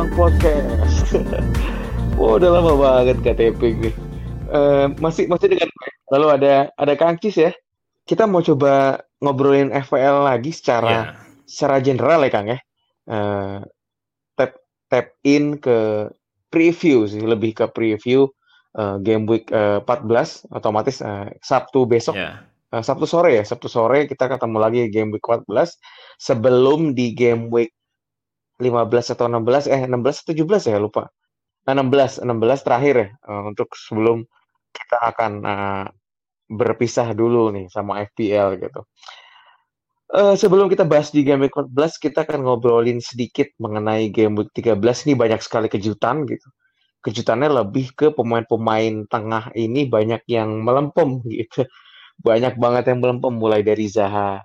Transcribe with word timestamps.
Gawang 0.00 0.16
Podcast. 0.16 1.12
oh, 2.16 2.40
udah 2.40 2.48
lama 2.56 2.72
banget 2.72 3.20
KTP 3.20 3.60
nih. 3.84 3.94
Uh, 4.48 4.88
masih 4.96 5.28
masih 5.28 5.52
dengan 5.52 5.68
gue. 5.68 5.90
Lalu 6.16 6.40
ada 6.40 6.72
ada 6.80 6.96
Kangkis 6.96 7.36
ya. 7.36 7.52
Kita 8.08 8.24
mau 8.24 8.40
coba 8.40 9.04
ngobrolin 9.20 9.68
FPL 9.68 10.24
lagi 10.24 10.56
secara 10.56 10.88
yeah. 10.88 11.20
secara 11.44 11.84
general 11.84 12.24
ya 12.24 12.32
Kang 12.32 12.48
ya. 12.48 12.58
Uh, 13.04 13.60
tap 14.40 14.56
tap 14.88 15.20
in 15.20 15.60
ke 15.60 16.08
preview 16.48 17.04
sih, 17.04 17.20
lebih 17.20 17.60
ke 17.60 17.68
preview 17.68 18.24
uh, 18.80 18.96
game 19.04 19.28
week 19.28 19.52
uh, 19.52 19.84
14 19.84 20.48
otomatis 20.48 21.04
uh, 21.04 21.28
Sabtu 21.44 21.84
besok. 21.84 22.16
Yeah. 22.16 22.48
Uh, 22.72 22.80
Sabtu 22.80 23.04
sore 23.04 23.36
ya, 23.36 23.44
Sabtu 23.44 23.68
sore 23.68 24.08
kita 24.08 24.32
ketemu 24.32 24.64
lagi 24.64 24.80
game 24.88 25.12
week 25.12 25.28
14 25.28 25.44
sebelum 26.16 26.96
di 26.96 27.12
game 27.12 27.52
week 27.52 27.76
15 28.60 29.14
atau 29.16 29.26
16 29.26 29.72
eh 29.72 29.82
16 29.88 30.22
atau 30.24 30.32
17 30.36 30.70
ya 30.70 30.78
lupa. 30.78 31.08
16 31.64 32.24
16 32.24 32.66
terakhir 32.66 32.94
ya 32.96 33.08
uh, 33.28 33.42
untuk 33.50 33.72
sebelum 33.76 34.24
kita 34.70 34.96
akan 35.00 35.32
uh, 35.44 35.86
berpisah 36.50 37.14
dulu 37.14 37.54
nih 37.54 37.66
sama 37.70 38.02
FPL 38.06 38.58
gitu. 38.58 38.82
Uh, 40.10 40.34
sebelum 40.34 40.66
kita 40.66 40.82
bahas 40.82 41.14
di 41.14 41.22
game 41.22 41.46
week 41.46 41.54
14, 41.54 41.70
kita 42.02 42.26
akan 42.26 42.42
ngobrolin 42.42 42.98
sedikit 42.98 43.46
mengenai 43.62 44.10
game 44.10 44.34
week 44.34 44.50
13. 44.58 45.06
Ini 45.06 45.14
banyak 45.14 45.38
sekali 45.38 45.70
kejutan 45.70 46.26
gitu. 46.26 46.50
Kejutannya 47.00 47.46
lebih 47.46 47.94
ke 47.94 48.10
pemain-pemain 48.10 49.06
tengah 49.06 49.54
ini 49.54 49.86
banyak 49.86 50.26
yang 50.26 50.66
melempem 50.66 51.22
gitu. 51.30 51.62
Banyak 52.18 52.58
banget 52.58 52.90
yang 52.90 52.98
melempem 52.98 53.32
mulai 53.38 53.62
dari 53.62 53.86
Zaha. 53.86 54.42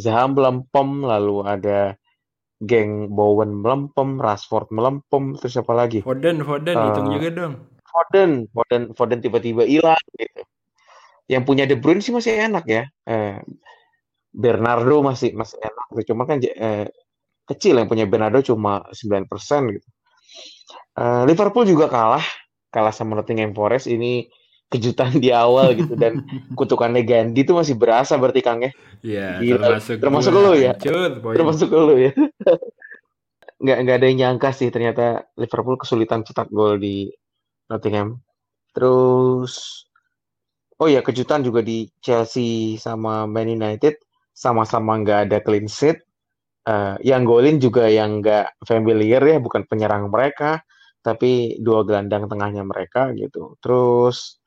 Zaha 0.00 0.24
melempem, 0.32 1.04
lalu 1.04 1.44
ada 1.44 1.94
geng 2.64 3.12
Bowen 3.12 3.62
melempem, 3.62 4.20
Rashford 4.20 4.72
melempem, 4.74 5.36
terus 5.38 5.54
apa 5.60 5.72
lagi? 5.72 6.00
Foden, 6.00 6.42
Foden, 6.42 6.76
uh, 6.76 6.84
hitung 6.90 7.08
juga 7.12 7.28
dong. 7.32 7.54
Foden, 7.84 8.30
Foden, 8.50 8.82
Foden 8.96 9.20
tiba-tiba 9.22 9.62
hilang 9.64 10.00
gitu. 10.16 10.42
Yang 11.30 11.42
punya 11.48 11.64
De 11.64 11.76
Bruyne 11.78 12.04
sih 12.04 12.12
masih 12.12 12.36
enak 12.36 12.64
ya. 12.68 12.84
Eh, 13.08 13.40
Bernardo 14.34 15.00
masih 15.00 15.30
masih 15.32 15.62
enak, 15.62 15.86
cuma 16.10 16.26
kan 16.26 16.42
eh, 16.42 16.90
kecil 17.46 17.78
yang 17.78 17.86
punya 17.86 18.04
Bernardo 18.08 18.42
cuma 18.42 18.82
9% 18.90 19.30
gitu. 19.70 19.88
Uh, 20.94 21.26
Liverpool 21.26 21.66
juga 21.66 21.90
kalah, 21.90 22.22
kalah 22.70 22.94
sama 22.94 23.18
Nottingham 23.18 23.50
Forest 23.50 23.90
ini 23.90 24.30
kejutan 24.74 25.22
di 25.22 25.30
awal 25.30 25.78
gitu 25.78 25.94
dan 25.94 26.26
kutukannya 26.58 27.06
Gandhi 27.06 27.46
itu 27.46 27.54
masih 27.54 27.78
berasa 27.78 28.18
berarti 28.18 28.42
Kang 28.42 28.66
ya. 28.66 28.72
Iya, 29.04 29.38
termasuk 29.38 29.96
termasuk 30.02 30.32
lu 30.34 30.52
ya. 30.58 30.74
Hancur, 30.74 31.10
termasuk 31.38 31.68
lu 31.70 31.94
ya. 31.98 32.12
nggak 33.64 33.78
nggak 33.86 33.96
ada 33.96 34.06
yang 34.10 34.18
nyangka 34.18 34.50
sih 34.50 34.68
ternyata 34.68 35.30
Liverpool 35.38 35.78
kesulitan 35.78 36.26
cetak 36.26 36.50
gol 36.50 36.82
di 36.82 37.06
Nottingham. 37.70 38.18
Terus 38.74 39.86
oh 40.82 40.90
ya 40.90 41.00
kejutan 41.00 41.46
juga 41.46 41.62
di 41.62 41.86
Chelsea 42.02 42.74
sama 42.82 43.30
Man 43.30 43.46
United 43.46 43.94
sama-sama 44.34 44.98
nggak 45.00 45.30
ada 45.30 45.38
clean 45.40 45.70
sheet. 45.70 46.02
Uh, 46.64 46.96
yang 47.04 47.28
golin 47.28 47.60
juga 47.60 47.92
yang 47.92 48.24
nggak 48.24 48.56
familiar 48.64 49.20
ya, 49.20 49.36
bukan 49.36 49.68
penyerang 49.68 50.08
mereka, 50.08 50.64
tapi 51.04 51.60
dua 51.60 51.84
gelandang 51.84 52.24
tengahnya 52.24 52.64
mereka 52.64 53.12
gitu. 53.12 53.60
Terus 53.60 54.40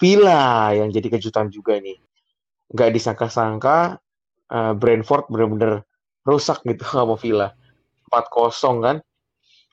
Villa 0.00 0.72
yang 0.72 0.88
jadi 0.88 1.12
kejutan 1.12 1.52
juga 1.52 1.76
nih. 1.76 2.00
Nggak 2.72 2.90
disangka-sangka 2.96 4.00
uh, 4.48 4.72
Brentford 4.72 5.28
benar-benar 5.28 5.84
rusak 6.24 6.64
gitu 6.64 6.82
sama 6.96 7.20
Villa. 7.20 7.52
4-0 8.08 8.80
kan. 8.80 8.96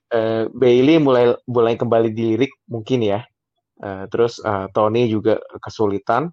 Uh, 0.07 0.47
Bailey 0.51 0.99
mulai 0.99 1.35
mulai 1.47 1.79
kembali 1.79 2.11
dilirik 2.11 2.51
mungkin 2.67 3.07
ya. 3.07 3.23
Uh, 3.79 4.03
terus 4.11 4.43
uh, 4.43 4.67
Tony 4.75 5.07
juga 5.07 5.39
kesulitan. 5.63 6.27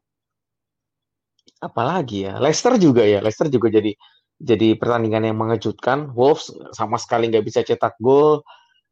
Apalagi 1.62 2.28
ya, 2.28 2.36
Leicester 2.42 2.76
juga 2.76 3.06
ya. 3.06 3.22
Leicester 3.22 3.46
juga 3.46 3.70
jadi 3.70 3.94
jadi 4.42 4.74
pertandingan 4.74 5.30
yang 5.30 5.38
mengejutkan. 5.38 6.10
Wolves 6.12 6.50
sama 6.74 6.98
sekali 6.98 7.30
nggak 7.30 7.46
bisa 7.46 7.62
cetak 7.62 7.94
gol. 8.02 8.42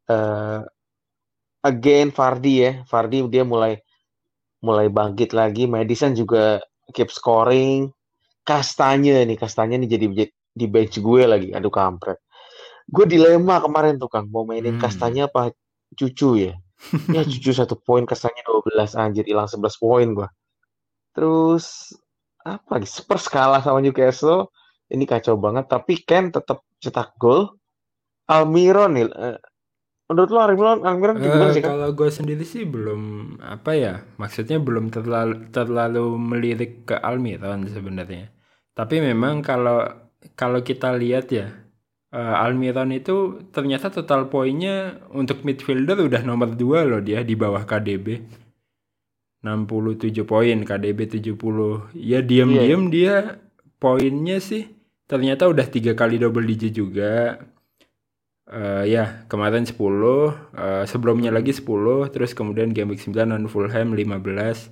Uh, 0.07 0.63
again 1.63 2.11
Fardi 2.11 2.63
ya, 2.63 2.71
Fardi 2.87 3.23
dia 3.27 3.43
mulai 3.43 3.82
mulai 4.63 4.87
bangkit 4.87 5.35
lagi. 5.35 5.67
Madison 5.67 6.15
juga 6.15 6.63
keep 6.95 7.11
scoring. 7.11 7.91
Kastanya 8.47 9.23
nih, 9.27 9.35
Kastanya 9.35 9.75
nih 9.79 9.89
jadi 9.99 10.07
di 10.55 10.65
bench 10.71 11.03
gue 11.03 11.23
lagi. 11.27 11.51
Aduh 11.51 11.69
kampret. 11.69 12.23
Gue 12.87 13.07
dilema 13.07 13.63
kemarin 13.63 13.95
tuh 13.99 14.11
Kang, 14.11 14.27
mau 14.31 14.43
mainin 14.47 14.75
hmm. 14.75 14.83
Kastanya 14.83 15.31
apa 15.31 15.51
cucu 15.95 16.39
ya? 16.39 16.53
ya 17.11 17.21
cucu 17.31 17.51
satu 17.51 17.79
poin, 17.79 18.03
Kastanya 18.03 18.43
12 18.43 18.95
anjir 18.99 19.23
hilang 19.27 19.47
11 19.47 19.79
poin 19.79 20.07
gue. 20.11 20.29
Terus 21.15 21.95
apa 22.43 22.79
lagi? 22.79 22.87
Spurs 22.87 23.27
kalah 23.31 23.63
sama 23.63 23.79
Newcastle. 23.79 24.51
Ini 24.91 25.07
kacau 25.07 25.39
banget, 25.39 25.71
tapi 25.71 26.03
Ken 26.03 26.29
tetap 26.29 26.67
cetak 26.83 27.15
gol. 27.15 27.55
Almiron 28.27 28.99
nih, 28.99 29.07
eh, 29.09 29.39
Menurut 30.13 30.29
lo 30.29 30.39
Almiron, 30.45 30.79
Almiron 30.85 31.17
uh, 31.17 31.21
gimana 31.25 31.49
sih 31.49 31.65
kan? 31.65 31.73
Kalau 31.73 31.89
gue 31.97 32.09
sendiri 32.13 32.45
sih 32.45 32.69
belum 32.69 33.01
apa 33.41 33.73
ya, 33.73 33.93
maksudnya 34.21 34.61
belum 34.61 34.93
terlalu 34.93 35.49
terlalu 35.49 36.05
melirik 36.21 36.85
ke 36.85 36.95
Almiron 37.01 37.65
sebenarnya. 37.65 38.29
Tapi 38.77 39.01
memang 39.01 39.41
kalau 39.41 39.81
kalau 40.37 40.61
kita 40.61 40.93
lihat 40.93 41.33
ya, 41.33 41.49
uh, 42.13 42.45
Almiron 42.45 42.93
itu 42.93 43.41
ternyata 43.49 43.89
total 43.89 44.29
poinnya 44.29 45.01
untuk 45.09 45.41
midfielder 45.41 45.97
udah 45.97 46.21
nomor 46.21 46.53
2 46.53 46.85
loh 46.85 47.01
dia 47.01 47.25
di 47.25 47.33
bawah 47.33 47.65
KDB. 47.65 48.21
67 49.41 50.23
poin, 50.29 50.61
KDB 50.61 51.09
70. 51.09 51.89
Ya 51.97 52.21
diam-diam 52.21 52.87
yeah. 52.87 52.93
dia 52.93 53.15
poinnya 53.81 54.37
sih 54.39 54.69
ternyata 55.03 55.51
udah 55.51 55.67
tiga 55.67 55.91
kali 55.97 56.15
double 56.15 56.47
digit 56.47 56.71
juga 56.71 57.43
Uh, 58.43 58.83
ya, 58.83 59.23
kemarin 59.31 59.63
10, 59.63 59.79
uh, 59.79 60.35
eh, 60.51 60.83
sebelumnya 60.83 61.31
lagi 61.31 61.55
10, 61.55 62.11
terus 62.11 62.35
kemudian 62.35 62.75
game 62.75 62.91
week 62.91 62.99
9 62.99 63.23
non 63.23 63.47
Fulham 63.47 63.95
15. 63.95 64.67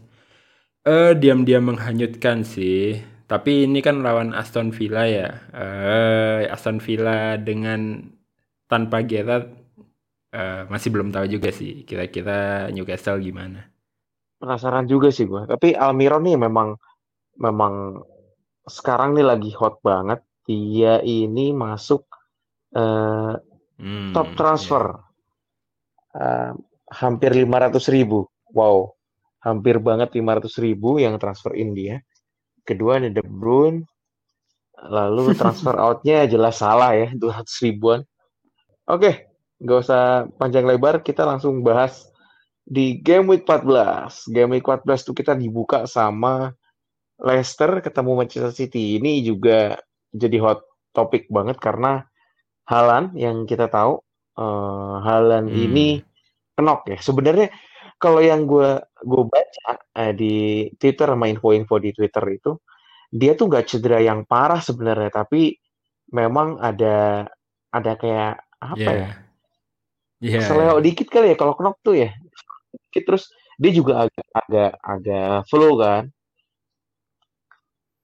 Uh, 0.83 1.15
diam-diam 1.15 1.71
menghanyutkan 1.71 2.43
sih. 2.43 2.99
Tapi 3.31 3.63
ini 3.63 3.79
kan 3.79 4.03
lawan 4.03 4.35
Aston 4.35 4.75
Villa 4.75 5.07
ya. 5.07 5.39
Uh, 5.55 6.51
Aston 6.51 6.83
Villa 6.83 7.39
dengan 7.39 8.11
tanpa 8.67 9.07
Gerrard 9.07 9.47
uh, 10.35 10.67
masih 10.67 10.91
belum 10.91 11.11
tahu 11.15 11.27
juga 11.27 11.51
sih 11.51 11.87
kira-kira 11.87 12.67
Newcastle 12.75 13.23
gimana. 13.23 13.71
Penasaran 14.35 14.83
juga 14.89 15.13
sih 15.13 15.29
gua. 15.29 15.47
Tapi 15.47 15.77
Almiron 15.77 16.27
nih 16.27 16.35
memang 16.35 16.75
memang 17.39 18.03
sekarang 18.67 19.15
nih 19.15 19.27
lagi 19.27 19.51
hot 19.55 19.79
banget. 19.79 20.19
Dia 20.43 20.99
ini 21.05 21.53
masuk 21.53 22.03
uh, 22.75 23.37
Hmm, 23.81 24.13
top 24.13 24.37
transfer. 24.37 24.93
Yeah. 24.93 25.01
Uh, 26.13 26.51
hampir 26.93 27.33
500 27.33 27.81
ribu. 27.89 28.29
Wow. 28.53 28.93
Hampir 29.41 29.81
banget 29.81 30.13
500 30.13 30.53
ribu 30.61 31.01
yang 31.01 31.17
transfer 31.17 31.57
in 31.57 31.73
dia. 31.73 32.05
Kedua 32.61 33.01
ada 33.01 33.09
De 33.09 33.25
Bruyne. 33.25 33.89
Lalu 34.85 35.33
transfer 35.41 35.73
outnya 35.81 36.29
jelas 36.29 36.61
salah 36.61 36.93
ya. 36.93 37.09
200 37.17 37.65
ribuan. 37.65 38.05
Oke. 38.85 39.01
Okay. 39.01 39.15
Nggak 39.61 39.79
usah 39.81 40.29
panjang 40.37 40.69
lebar. 40.69 41.01
Kita 41.01 41.25
langsung 41.25 41.65
bahas 41.65 42.05
di 42.61 43.01
game 43.01 43.33
week 43.33 43.49
14. 43.49 44.29
Game 44.29 44.57
week 44.57 44.65
14 44.65 45.09
itu 45.09 45.13
kita 45.17 45.33
dibuka 45.33 45.89
sama 45.89 46.53
Leicester 47.21 47.81
ketemu 47.81 48.11
Manchester 48.21 48.53
City. 48.53 48.97
Ini 49.01 49.21
juga 49.25 49.77
jadi 50.13 50.37
hot 50.41 50.65
topik 50.91 51.29
banget 51.29 51.57
karena 51.61 52.03
Halan 52.71 53.11
yang 53.19 53.43
kita 53.43 53.67
tahu 53.67 53.99
uh, 54.39 55.03
Halan 55.03 55.51
hmm. 55.51 55.65
ini 55.67 55.87
kenok 56.55 56.87
ya. 56.87 56.97
Sebenarnya 57.03 57.51
kalau 57.99 58.23
yang 58.23 58.47
gue 58.47 58.79
gue 59.03 59.23
baca 59.27 59.69
uh, 59.75 60.13
di 60.15 60.67
Twitter 60.79 61.11
sama 61.11 61.27
info-info 61.27 61.75
di 61.83 61.91
Twitter 61.91 62.23
itu 62.31 62.55
dia 63.11 63.35
tuh 63.35 63.51
nggak 63.51 63.67
cedera 63.67 63.99
yang 63.99 64.23
parah 64.23 64.63
sebenarnya 64.63 65.11
tapi 65.11 65.59
memang 66.15 66.63
ada 66.63 67.27
ada 67.75 67.91
kayak 67.99 68.39
apa 68.63 68.79
yeah. 68.79 68.95
ya? 68.95 69.11
Yeah. 70.39 70.43
Seleo 70.47 70.79
dikit 70.79 71.11
kali 71.11 71.33
ya 71.33 71.35
kalau 71.35 71.59
kenok 71.59 71.75
tuh 71.83 71.99
ya. 71.99 72.15
Terus 72.95 73.27
dia 73.59 73.71
juga 73.75 74.07
agak 74.07 74.27
agak 74.31 74.71
agak 74.79 75.35
flu 75.51 75.75
kan 75.75 76.07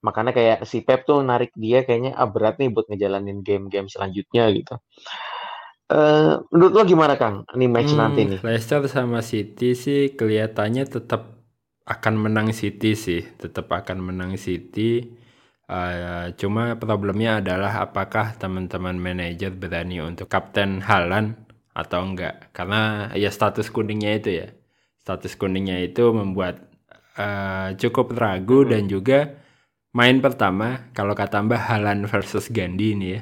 makanya 0.07 0.31
kayak 0.31 0.63
si 0.63 0.87
Pep 0.87 1.03
tuh 1.03 1.19
narik 1.19 1.51
dia 1.59 1.83
kayaknya 1.83 2.15
ah, 2.15 2.31
berat 2.31 2.55
nih 2.55 2.71
buat 2.71 2.87
ngejalanin 2.87 3.43
game-game 3.43 3.91
selanjutnya 3.91 4.47
gitu. 4.55 4.79
Uh, 5.87 6.43
menurut 6.51 6.71
lo 6.75 6.83
gimana 6.83 7.15
Kang? 7.15 7.47
Ini 7.55 7.65
match 7.67 7.95
hmm, 7.95 7.99
nanti 7.99 8.21
nih. 8.27 8.39
Leicester 8.43 8.83
sama 8.91 9.23
City 9.23 9.71
sih 9.71 10.15
kelihatannya 10.15 10.83
tetap 10.83 11.39
akan 11.87 12.13
menang 12.19 12.51
City 12.51 12.91
sih, 12.95 13.23
tetap 13.39 13.71
akan 13.71 14.11
menang 14.11 14.35
City. 14.35 15.15
Uh, 15.67 16.31
cuma 16.39 16.79
problemnya 16.79 17.43
adalah 17.43 17.83
apakah 17.83 18.35
teman-teman 18.39 18.95
manajer 18.95 19.51
berani 19.51 19.99
untuk 19.99 20.27
kapten 20.31 20.83
Halan 20.83 21.39
atau 21.71 22.03
enggak. 22.03 22.51
Karena 22.51 23.11
ya 23.15 23.31
status 23.31 23.71
kuningnya 23.71 24.11
itu 24.19 24.29
ya. 24.43 24.47
Status 24.99 25.39
kuningnya 25.39 25.79
itu 25.87 26.11
membuat 26.11 26.67
uh, 27.15 27.71
cukup 27.79 28.11
ragu 28.11 28.67
hmm. 28.67 28.69
dan 28.75 28.83
juga 28.91 29.19
main 29.97 30.21
pertama 30.21 30.93
kalau 30.93 31.17
kata 31.17 31.41
Mbah 31.41 31.73
Halan 31.73 32.05
versus 32.05 32.53
Gandhi 32.53 32.93
ini 32.93 33.07
ya. 33.17 33.21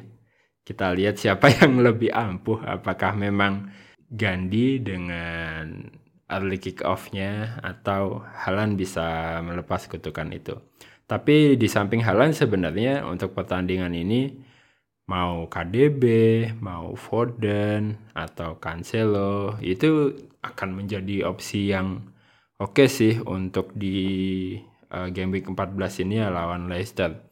Kita 0.67 0.91
lihat 0.91 1.15
siapa 1.15 1.47
yang 1.63 1.79
lebih 1.79 2.11
ampuh. 2.11 2.59
Apakah 2.59 3.15
memang 3.15 3.71
Gandhi 4.11 4.83
dengan 4.83 5.87
early 6.27 6.59
kick 6.59 6.83
off-nya 6.83 7.63
atau 7.63 8.19
Halan 8.27 8.75
bisa 8.75 9.39
melepas 9.39 9.87
kutukan 9.87 10.27
itu. 10.35 10.59
Tapi 11.07 11.55
di 11.55 11.67
samping 11.71 12.03
Halan 12.03 12.35
sebenarnya 12.35 13.07
untuk 13.07 13.37
pertandingan 13.37 13.93
ini 13.95 14.35
mau 15.05 15.45
KDB, 15.45 16.03
mau 16.59 16.97
Foden 16.97 18.09
atau 18.17 18.57
Cancelo 18.57 19.61
itu 19.61 20.17
akan 20.41 20.69
menjadi 20.81 21.29
opsi 21.29 21.69
yang 21.69 22.09
oke 22.57 22.73
okay 22.73 22.87
sih 22.89 23.13
untuk 23.21 23.69
di 23.77 24.57
uh, 24.91 25.09
game 25.09 25.31
week 25.33 25.47
14 25.47 26.03
ini 26.05 26.21
ya 26.21 26.29
lawan 26.29 26.67
Leicester. 26.67 27.25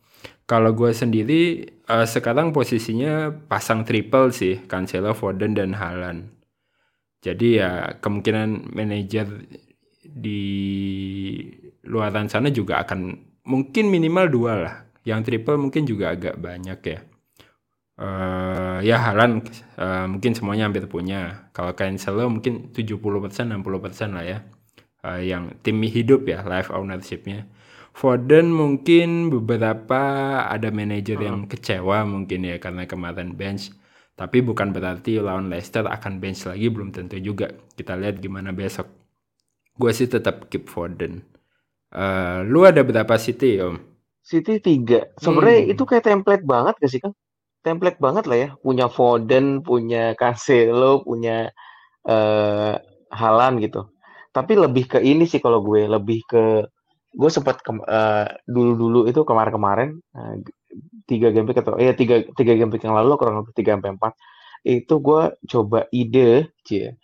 Kalau 0.44 0.76
gue 0.76 0.92
sendiri 0.92 1.66
uh, 1.88 2.04
sekarang 2.04 2.52
posisinya 2.52 3.32
pasang 3.48 3.88
triple 3.88 4.32
sih 4.36 4.64
Cancelo, 4.68 5.16
Foden 5.16 5.56
dan 5.56 5.76
Halan. 5.76 6.32
Jadi 7.24 7.64
ya 7.64 8.00
kemungkinan 8.04 8.76
manajer 8.76 9.48
di 10.04 10.44
luaran 11.88 12.28
sana 12.28 12.52
juga 12.52 12.84
akan 12.84 13.16
mungkin 13.48 13.88
minimal 13.88 14.28
dua 14.28 14.54
lah. 14.60 14.76
Yang 15.08 15.32
triple 15.32 15.60
mungkin 15.60 15.88
juga 15.88 16.12
agak 16.12 16.36
banyak 16.40 16.80
ya. 16.84 17.00
Uh, 17.94 18.82
ya 18.82 18.98
Halan 19.00 19.46
uh, 19.80 20.08
mungkin 20.12 20.36
semuanya 20.36 20.68
hampir 20.68 20.84
punya. 20.92 21.48
Kalau 21.56 21.72
Cancelo 21.72 22.28
mungkin 22.28 22.76
70% 22.76 23.00
60% 23.00 24.12
lah 24.12 24.26
ya. 24.28 24.40
Uh, 25.04 25.20
yang 25.20 25.52
tim 25.68 25.84
hidup 25.84 26.24
ya 26.24 26.48
live 26.48 26.72
ownershipnya. 26.72 27.44
Foden 27.92 28.50
mungkin 28.56 29.28
beberapa 29.28 30.02
ada 30.48 30.72
manajer 30.72 31.20
hmm. 31.20 31.28
yang 31.28 31.40
kecewa 31.46 32.08
mungkin 32.08 32.48
ya 32.48 32.56
karena 32.58 32.88
kemarin 32.88 33.36
bench. 33.36 33.70
Tapi 34.16 34.40
bukan 34.40 34.72
berarti 34.72 35.20
lawan 35.20 35.52
Leicester 35.52 35.84
akan 35.86 36.24
bench 36.24 36.48
lagi 36.48 36.72
belum 36.72 36.96
tentu 36.96 37.20
juga. 37.20 37.52
Kita 37.76 38.00
lihat 38.00 38.24
gimana 38.24 38.56
besok. 38.56 38.88
Gue 39.76 39.92
sih 39.92 40.08
tetap 40.08 40.48
keep 40.48 40.72
Foden. 40.72 41.22
Uh, 41.94 42.42
lu 42.48 42.66
ada 42.66 42.82
berapa 42.82 43.14
City 43.20 43.62
om? 43.62 43.78
City 44.24 44.64
tiga. 44.64 45.12
Sebenarnya 45.20 45.68
hmm. 45.68 45.74
itu 45.78 45.84
kayak 45.86 46.08
template 46.08 46.46
banget 46.48 46.80
gak 46.80 46.92
sih 46.96 47.02
kan? 47.04 47.12
Template 47.60 48.00
banget 48.00 48.24
lah 48.26 48.38
ya. 48.40 48.50
Punya 48.58 48.88
Foden, 48.88 49.60
punya 49.62 50.16
Cancelo, 50.16 51.04
punya 51.06 51.52
uh, 52.08 52.80
Halan 53.14 53.62
gitu. 53.62 53.93
Tapi 54.34 54.54
lebih 54.58 54.86
ke 54.90 55.00
ini 55.00 55.30
sih 55.30 55.38
kalau 55.38 55.62
gue 55.62 55.86
lebih 55.86 56.26
ke 56.26 56.66
gue 57.14 57.30
sempat 57.30 57.62
ke, 57.62 57.70
uh, 57.70 58.26
dulu-dulu 58.50 59.06
itu 59.06 59.22
kemarin-kemarin 59.22 60.02
uh, 60.18 60.36
tiga 61.06 61.30
game 61.30 61.46
atau 61.54 61.78
ya 61.78 61.94
tiga 61.94 62.26
tiga 62.34 62.58
game 62.58 62.74
yang 62.82 62.98
lalu 62.98 63.14
kurang 63.22 63.46
lebih 63.46 63.54
tiga 63.54 63.78
sampai 63.78 63.94
empat 63.94 64.14
itu 64.66 64.94
gue 64.98 65.22
coba 65.46 65.86
ide 65.94 66.50
cie 66.66 66.98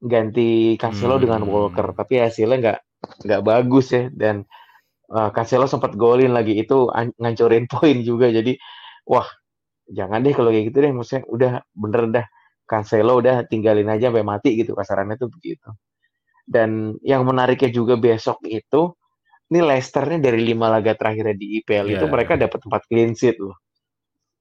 ganti 0.00 0.78
Cancelo 0.80 1.18
hmm. 1.18 1.22
dengan 1.26 1.42
Walker. 1.44 1.92
Tapi 1.92 2.22
hasilnya 2.22 2.56
nggak 2.62 2.78
nggak 3.26 3.42
bagus 3.44 3.86
ya 3.92 4.08
dan 4.14 4.46
uh, 5.12 5.28
Cancelo 5.34 5.66
sempat 5.66 5.98
golin 5.98 6.32
lagi 6.32 6.56
itu 6.56 6.88
ngancurin 7.18 7.66
poin 7.72 7.98
juga. 8.06 8.30
Jadi 8.30 8.56
wah 9.10 9.26
jangan 9.90 10.22
deh 10.22 10.32
kalau 10.32 10.54
kayak 10.54 10.70
gitu 10.70 10.78
deh 10.86 10.92
maksudnya 10.94 11.22
udah 11.26 11.52
bener 11.74 12.02
dah 12.14 12.26
Cancelo 12.70 13.18
udah 13.18 13.42
tinggalin 13.50 13.90
aja 13.90 14.14
sampai 14.14 14.22
mati 14.22 14.54
gitu 14.54 14.78
kasarannya 14.78 15.18
tuh 15.18 15.26
begitu 15.26 15.66
dan 16.50 16.98
yang 17.06 17.22
menariknya 17.22 17.70
juga 17.70 17.94
besok 17.94 18.42
itu 18.50 18.90
ini 19.50 19.62
Leicester 19.62 20.02
nih 20.06 20.18
dari 20.18 20.42
lima 20.42 20.66
laga 20.66 20.98
terakhirnya 20.98 21.38
di 21.38 21.62
IPL 21.62 21.86
yeah. 21.86 21.94
itu 21.98 22.06
iya. 22.06 22.12
mereka 22.12 22.34
dapat 22.34 22.58
tempat 22.58 22.82
clean 22.90 23.14
sheet 23.14 23.38
loh 23.38 23.54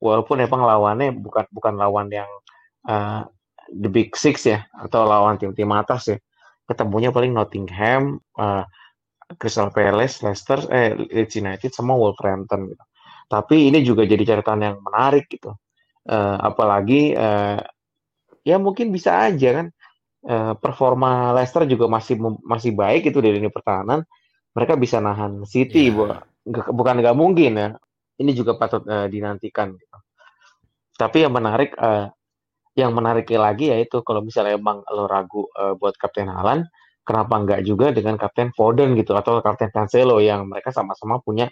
walaupun 0.01 0.41
emang 0.41 0.65
lawannya 0.65 1.13
bukan 1.13 1.45
bukan 1.53 1.77
lawan 1.77 2.09
yang 2.09 2.29
uh, 2.89 3.21
the 3.69 3.89
big 3.89 4.17
six 4.17 4.49
ya 4.49 4.65
atau 4.73 5.05
lawan 5.05 5.37
tim-tim 5.37 5.69
atas 5.69 6.09
ya 6.09 6.17
ketemunya 6.69 7.09
paling 7.09 7.33
Nottingham, 7.33 8.21
uh, 8.37 8.61
Crystal 9.41 9.73
Palace, 9.73 10.21
Leicester, 10.21 10.61
eh 10.69 10.93
Leeds 10.93 11.33
United 11.33 11.73
sama 11.73 11.97
Wolverhampton 11.97 12.69
gitu. 12.69 12.85
Tapi 13.25 13.73
ini 13.73 13.81
juga 13.81 14.05
jadi 14.05 14.21
catatan 14.21 14.61
yang 14.61 14.77
menarik 14.85 15.25
gitu. 15.25 15.57
Uh, 16.05 16.37
apalagi 16.41 17.13
uh, 17.17 17.61
ya 18.45 18.57
mungkin 18.61 18.93
bisa 18.93 19.29
aja 19.29 19.61
kan 19.61 19.67
uh, 20.25 20.53
performa 20.57 21.31
Leicester 21.35 21.63
juga 21.69 21.87
masih 21.87 22.19
masih 22.43 22.75
baik 22.75 23.07
itu 23.13 23.19
di 23.23 23.29
lini 23.31 23.47
pertahanan. 23.47 24.03
Mereka 24.57 24.75
bisa 24.75 24.97
nahan 24.99 25.45
City, 25.45 25.93
yeah. 25.93 26.25
bu 26.43 26.73
bukan 26.73 26.95
nggak 26.99 27.15
mungkin 27.15 27.51
ya. 27.55 27.69
Ini 28.19 28.31
juga 28.35 28.59
patut 28.59 28.83
uh, 28.89 29.07
dinantikan. 29.07 29.71
Gitu. 29.77 29.97
Tapi 30.99 31.23
yang 31.23 31.31
menarik 31.31 31.71
uh, 31.79 32.11
yang 32.75 32.91
menariknya 32.95 33.39
lagi 33.39 33.71
yaitu 33.71 33.99
kalau 34.03 34.23
misalnya 34.23 34.55
emang 34.55 34.83
lo 34.91 35.07
ragu 35.07 35.47
uh, 35.55 35.75
buat 35.75 35.95
Kapten 35.95 36.27
Halan, 36.27 36.67
kenapa 37.07 37.33
enggak 37.39 37.61
juga 37.67 37.91
dengan 37.95 38.15
Kapten 38.19 38.51
Foden 38.55 38.95
gitu 38.99 39.15
atau 39.15 39.39
Kapten 39.39 39.71
Cancelo 39.71 40.19
yang 40.19 40.47
mereka 40.47 40.71
sama-sama 40.71 41.19
punya 41.23 41.47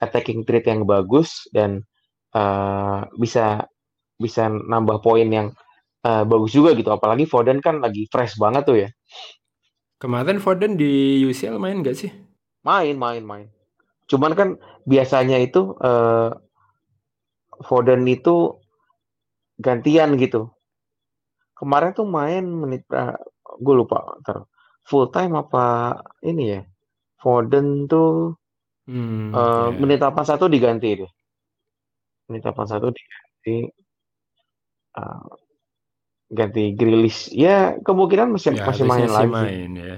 attacking 0.00 0.44
trait 0.44 0.64
yang 0.68 0.84
bagus 0.84 1.48
dan 1.52 1.84
uh, 2.36 3.08
bisa 3.16 3.64
bisa 4.16 4.48
nambah 4.48 5.04
poin 5.04 5.28
yang 5.28 5.52
uh, 6.06 6.22
bagus 6.22 6.54
juga 6.54 6.70
gitu. 6.78 6.94
Apalagi 6.94 7.26
Foden 7.26 7.58
kan 7.58 7.82
lagi 7.82 8.06
fresh 8.06 8.38
banget 8.38 8.62
tuh 8.62 8.78
ya. 8.86 8.88
Kemarin 9.98 10.38
Foden 10.38 10.78
di 10.78 11.18
UCL 11.26 11.58
main 11.58 11.82
gak 11.82 11.98
sih? 11.98 12.14
Main, 12.62 12.94
main, 12.94 13.26
main. 13.26 13.46
Cuman 14.06 14.38
kan 14.38 14.48
biasanya 14.86 15.42
itu 15.42 15.74
uh, 15.82 16.30
Foden 17.66 18.06
itu 18.06 18.54
gantian 19.58 20.14
gitu 20.20 20.52
kemarin 21.56 21.96
tuh 21.96 22.04
main 22.04 22.44
menit 22.44 22.84
uh, 22.92 23.16
gue 23.56 23.74
lupa 23.74 24.20
ter 24.20 24.44
full 24.84 25.08
time 25.08 25.40
apa 25.40 25.96
ini 26.20 26.60
ya 26.60 26.62
Foden 27.16 27.88
tuh 27.88 28.36
hmm, 28.84 29.32
uh, 29.32 29.72
yeah. 29.72 29.80
menit 29.80 30.04
satu 30.04 30.46
diganti 30.52 31.00
deh 31.00 31.10
menit 32.28 32.44
satu 32.44 32.92
diganti 32.92 33.72
uh, 35.00 35.24
ganti 36.26 36.74
Grilis 36.74 37.30
ya 37.30 37.78
kemungkinan 37.82 38.34
masih 38.34 38.58
ya, 38.58 38.66
masih 38.66 38.84
main 38.86 39.06
lagi 39.06 39.30
main, 39.30 39.70
ya. 39.78 39.96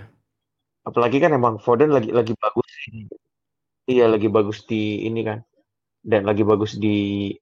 apalagi 0.85 1.19
kan 1.21 1.33
emang 1.33 1.57
Foden 1.57 1.89
lagi 1.89 2.13
lagi 2.13 2.37
bagus 2.37 2.69
iya 3.89 4.05
lagi 4.05 4.29
bagus 4.29 4.69
di 4.69 5.09
ini 5.09 5.25
kan 5.25 5.41
dan 6.05 6.29
lagi 6.29 6.45
bagus 6.45 6.77
di 6.77 7.33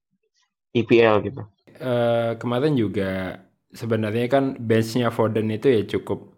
IPL 0.71 1.27
gitu 1.27 1.43
uh, 1.83 2.39
kemarin 2.39 2.79
juga 2.79 3.43
sebenarnya 3.75 4.31
kan 4.31 4.55
benchnya 4.55 5.11
Foden 5.11 5.51
itu 5.51 5.67
ya 5.67 5.83
cukup 5.85 6.37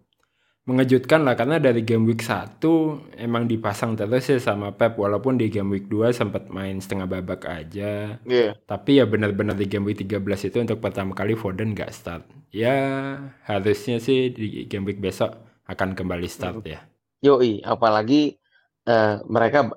mengejutkan 0.68 1.24
lah 1.24 1.32
karena 1.32 1.56
dari 1.56 1.80
game 1.80 2.04
week 2.04 2.20
1 2.20 2.60
emang 3.16 3.48
dipasang 3.48 3.96
terus 3.96 4.28
ya 4.28 4.36
sama 4.36 4.68
Pep 4.76 5.00
walaupun 5.00 5.40
di 5.40 5.48
game 5.48 5.72
week 5.72 5.88
2 5.88 6.12
sempat 6.12 6.52
main 6.52 6.76
setengah 6.76 7.08
babak 7.08 7.48
aja. 7.48 8.20
Yeah. 8.28 8.52
Tapi 8.68 9.00
ya 9.00 9.08
benar-benar 9.08 9.56
di 9.56 9.64
game 9.64 9.88
week 9.88 10.04
13 10.04 10.52
itu 10.52 10.60
untuk 10.60 10.84
pertama 10.84 11.16
kali 11.16 11.32
Foden 11.40 11.72
gak 11.72 11.88
start. 11.96 12.28
Ya 12.48 12.76
harusnya 13.44 14.00
sih 14.00 14.32
di 14.32 14.64
game 14.64 14.88
week 14.88 15.00
besok 15.00 15.36
akan 15.68 15.92
kembali 15.92 16.28
start 16.30 16.64
ya. 16.64 16.80
Yoi, 17.20 17.60
apalagi 17.60 18.38
uh, 18.88 19.20
mereka 19.28 19.68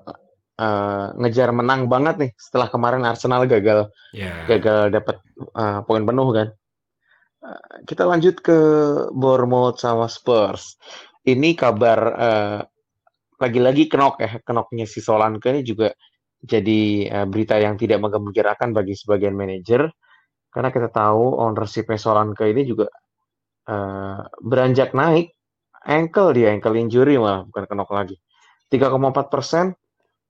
uh, 0.56 1.06
ngejar 1.20 1.52
menang 1.52 1.90
banget 1.90 2.16
nih 2.16 2.30
setelah 2.38 2.72
kemarin 2.72 3.04
Arsenal 3.04 3.44
gagal 3.44 3.92
yeah. 4.16 4.48
gagal 4.48 4.88
dapat 4.88 5.20
uh, 5.52 5.84
poin 5.84 6.06
penuh 6.06 6.32
kan 6.32 6.48
kita 7.82 8.06
lanjut 8.06 8.38
ke 8.38 8.58
Bournemouth 9.10 9.82
sama 9.82 10.06
Spurs. 10.06 10.78
Ini 11.22 11.54
kabar 11.54 11.98
uh, 12.14 12.60
lagi-lagi 13.38 13.90
kenok 13.90 14.22
ya, 14.22 14.30
kenoknya 14.42 14.86
si 14.86 15.02
Solanke 15.02 15.50
ini 15.50 15.62
juga 15.66 15.90
jadi 16.42 17.10
uh, 17.10 17.26
berita 17.26 17.58
yang 17.58 17.78
tidak 17.78 18.02
menggembirakan 18.02 18.74
bagi 18.74 18.94
sebagian 18.94 19.34
manajer 19.34 19.90
karena 20.52 20.68
kita 20.68 20.88
tahu 20.92 21.40
ownership 21.40 21.88
Solanke 21.96 22.44
ini 22.46 22.62
juga 22.68 22.92
uh, 23.66 24.20
beranjak 24.44 24.92
naik 24.92 25.32
ankle 25.88 26.36
dia 26.36 26.52
ankle 26.52 26.76
injury 26.78 27.18
malah 27.18 27.48
bukan 27.48 27.64
kenok 27.66 27.90
lagi 27.90 28.16
3,4 28.68 29.32
persen 29.32 29.74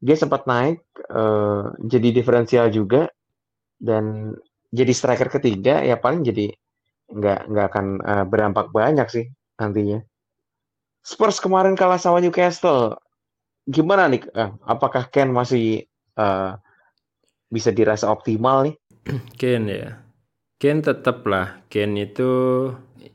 dia 0.03 0.17
sempat 0.17 0.47
naik 0.47 0.83
uh, 1.11 1.75
jadi 1.83 2.09
diferensial 2.15 2.71
juga 2.71 3.11
dan 3.83 4.35
jadi 4.73 4.93
striker 4.95 5.29
ketiga 5.29 5.85
ya 5.85 6.01
paling 6.01 6.25
jadi 6.25 6.55
nggak 7.13 7.41
nggak 7.53 7.67
akan 7.69 7.87
uh, 8.01 8.25
berdampak 8.25 8.73
banyak 8.73 9.07
sih 9.13 9.27
nantinya. 9.61 10.01
Spurs 11.03 11.43
kemarin 11.43 11.77
kalah 11.77 12.01
sama 12.01 12.23
Newcastle. 12.23 12.97
Gimana 13.69 14.09
nih? 14.09 14.23
Uh, 14.33 14.55
apakah 14.65 15.07
Ken 15.11 15.31
masih 15.31 15.87
uh, 16.17 16.57
bisa 17.53 17.75
dirasa 17.75 18.09
optimal 18.09 18.71
nih? 18.71 18.75
Ken 19.39 19.69
ya. 19.69 19.99
Ken 20.63 20.79
tetap 20.79 21.27
lah. 21.27 21.67
Ken 21.67 21.99
itu 21.99 22.31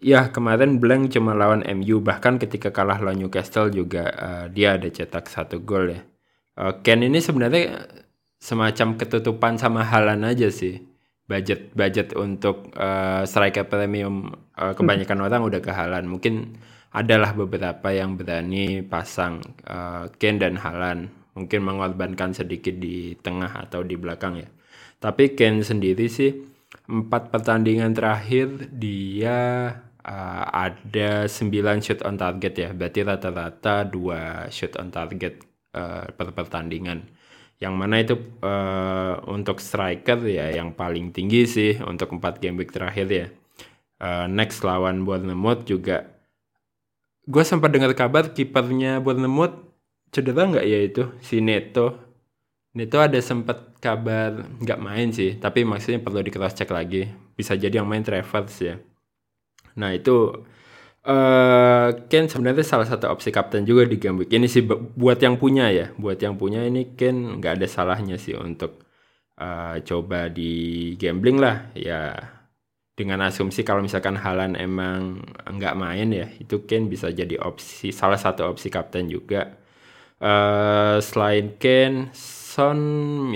ya 0.04 0.36
kemarin 0.36 0.84
blank 0.84 1.16
cuma 1.16 1.32
lawan 1.32 1.64
MU 1.80 2.04
bahkan 2.04 2.36
ketika 2.36 2.76
kalah 2.76 3.00
lawan 3.00 3.24
Newcastle 3.24 3.72
juga 3.72 4.12
uh, 4.20 4.46
dia 4.52 4.76
ada 4.76 4.92
cetak 4.92 5.32
satu 5.32 5.64
gol 5.64 5.96
ya. 5.96 6.04
Uh, 6.60 6.76
Ken 6.84 7.00
ini 7.00 7.24
sebenarnya 7.24 7.88
semacam 8.36 9.00
ketutupan 9.00 9.56
sama 9.56 9.88
Halan 9.88 10.28
aja 10.28 10.52
sih. 10.52 10.84
Budget 11.24 11.72
budget 11.72 12.12
untuk 12.20 12.68
uh, 12.76 13.24
striker 13.24 13.64
premium 13.64 14.28
uh, 14.60 14.76
kebanyakan 14.76 15.24
orang 15.24 15.48
udah 15.48 15.64
ke 15.64 15.72
Halan. 15.72 16.04
Mungkin 16.04 16.60
adalah 16.92 17.32
beberapa 17.32 17.96
yang 17.96 18.20
berani 18.20 18.84
pasang 18.84 19.40
uh, 19.64 20.12
Ken 20.20 20.36
dan 20.36 20.60
Halan 20.60 21.08
mungkin 21.32 21.64
mengorbankan 21.64 22.36
sedikit 22.36 22.76
di 22.76 23.16
tengah 23.16 23.56
atau 23.56 23.88
di 23.88 23.96
belakang 23.96 24.36
ya. 24.36 24.52
Tapi 25.00 25.32
Ken 25.32 25.64
sendiri 25.64 26.12
sih 26.12 26.57
empat 26.88 27.30
pertandingan 27.30 27.92
terakhir 27.92 28.72
dia 28.72 29.38
uh, 30.08 30.44
ada 30.50 31.28
9 31.28 31.84
shoot 31.84 32.00
on 32.08 32.16
target 32.16 32.54
ya. 32.56 32.70
Berarti 32.72 33.00
rata-rata 33.04 33.84
dua 33.84 34.48
shoot 34.48 34.74
on 34.80 34.90
target 34.90 35.44
uh, 35.76 36.08
per 36.16 36.32
pertandingan. 36.32 37.04
Yang 37.60 37.74
mana 37.74 37.96
itu 38.00 38.16
uh, 38.42 39.20
untuk 39.28 39.60
striker 39.60 40.22
ya 40.24 40.54
yang 40.56 40.72
paling 40.74 41.12
tinggi 41.12 41.44
sih 41.44 41.72
untuk 41.84 42.16
empat 42.16 42.40
game 42.40 42.58
week 42.58 42.72
terakhir 42.72 43.08
ya. 43.12 43.28
Uh, 43.98 44.30
next 44.30 44.62
lawan 44.62 45.04
Bournemouth 45.04 45.66
juga 45.66 46.18
gue 47.28 47.44
sempat 47.44 47.74
dengar 47.76 47.92
kabar 47.92 48.32
kipernya 48.32 49.04
Bournemouth 49.04 49.58
cedera 50.16 50.48
nggak 50.48 50.66
ya 50.70 50.80
itu 50.86 51.04
si 51.20 51.44
Neto 51.44 51.98
Neto 52.72 53.02
ada 53.02 53.20
sempat 53.20 53.77
kabar 53.88 54.32
nggak 54.60 54.80
main 54.84 55.10
sih. 55.16 55.40
Tapi 55.40 55.64
maksudnya 55.64 56.04
perlu 56.04 56.20
di 56.20 56.32
cross 56.36 56.56
check 56.58 56.68
lagi. 56.76 57.08
Bisa 57.38 57.56
jadi 57.56 57.80
yang 57.80 57.88
main 57.88 58.04
Travers 58.04 58.56
ya. 58.60 58.76
Nah 59.80 59.96
itu 59.96 60.44
uh, 61.08 61.90
Ken 62.12 62.26
sebenarnya 62.28 62.66
salah 62.68 62.88
satu 62.90 63.08
opsi 63.08 63.32
kapten 63.32 63.64
juga 63.64 63.88
di 63.88 63.96
game 63.96 64.26
week. 64.26 64.32
Ini 64.36 64.48
sih 64.52 64.64
buat 64.68 65.20
yang 65.24 65.40
punya 65.40 65.72
ya. 65.72 65.96
Buat 65.96 66.20
yang 66.20 66.36
punya 66.36 66.68
ini 66.68 66.98
Ken 67.00 67.40
nggak 67.40 67.64
ada 67.64 67.68
salahnya 67.70 68.20
sih 68.20 68.36
untuk 68.36 68.84
uh, 69.40 69.80
coba 69.88 70.28
di 70.28 70.94
gambling 71.00 71.40
lah. 71.40 71.72
Ya 71.78 72.36
dengan 72.98 73.22
asumsi 73.30 73.62
kalau 73.62 73.86
misalkan 73.86 74.18
Halan 74.18 74.58
emang 74.58 75.22
nggak 75.46 75.78
main 75.78 76.10
ya 76.10 76.28
itu 76.42 76.66
Ken 76.66 76.90
bisa 76.90 77.14
jadi 77.14 77.38
opsi 77.38 77.94
salah 77.94 78.18
satu 78.18 78.50
opsi 78.50 78.74
kapten 78.74 79.08
juga. 79.08 79.54
Uh, 80.18 80.98
selain 80.98 81.54
Kane, 81.62 82.10
Son 82.58 82.80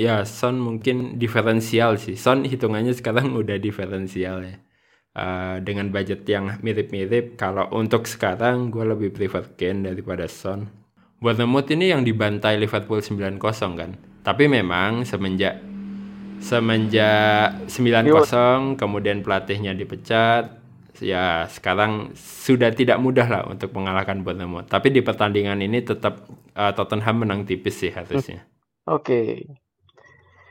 ya 0.01 0.25
Son 0.25 0.57
mungkin 0.57 1.21
diferensial 1.21 2.01
sih. 2.01 2.17
Son 2.17 2.41
hitungannya 2.41 2.97
sekarang 2.97 3.29
udah 3.41 3.61
diferensial 3.61 4.41
ya. 4.41 4.57
Uh, 5.11 5.59
dengan 5.61 5.91
budget 5.91 6.23
yang 6.25 6.57
mirip-mirip, 6.63 7.35
kalau 7.35 7.67
untuk 7.75 8.07
sekarang 8.07 8.71
gue 8.71 8.81
lebih 8.81 9.13
prefer 9.13 9.43
Kane 9.53 9.85
daripada 9.85 10.25
Son. 10.25 10.71
Bournemouth 11.21 11.69
ini 11.69 11.93
yang 11.93 12.01
dibantai 12.01 12.57
Liverpool 12.57 13.03
9-0 13.03 13.37
kan. 13.77 13.93
Tapi 14.25 14.49
memang 14.49 15.05
semenjak 15.05 15.61
semenjak 16.41 17.69
9-0 17.69 18.79
kemudian 18.79 19.21
pelatihnya 19.21 19.77
dipecat, 19.77 20.57
ya 20.97 21.45
sekarang 21.45 22.17
sudah 22.17 22.73
tidak 22.73 22.97
mudah 22.97 23.27
lah 23.29 23.43
untuk 23.45 23.69
mengalahkan 23.77 24.25
Bournemouth. 24.25 24.65
Tapi 24.65 24.89
di 24.89 25.05
pertandingan 25.05 25.61
ini 25.61 25.85
tetap 25.85 26.25
uh, 26.57 26.73
Tottenham 26.73 27.27
menang 27.27 27.45
tipis 27.45 27.83
sih 27.83 27.93
harusnya. 27.93 28.49
Oke. 28.91 29.47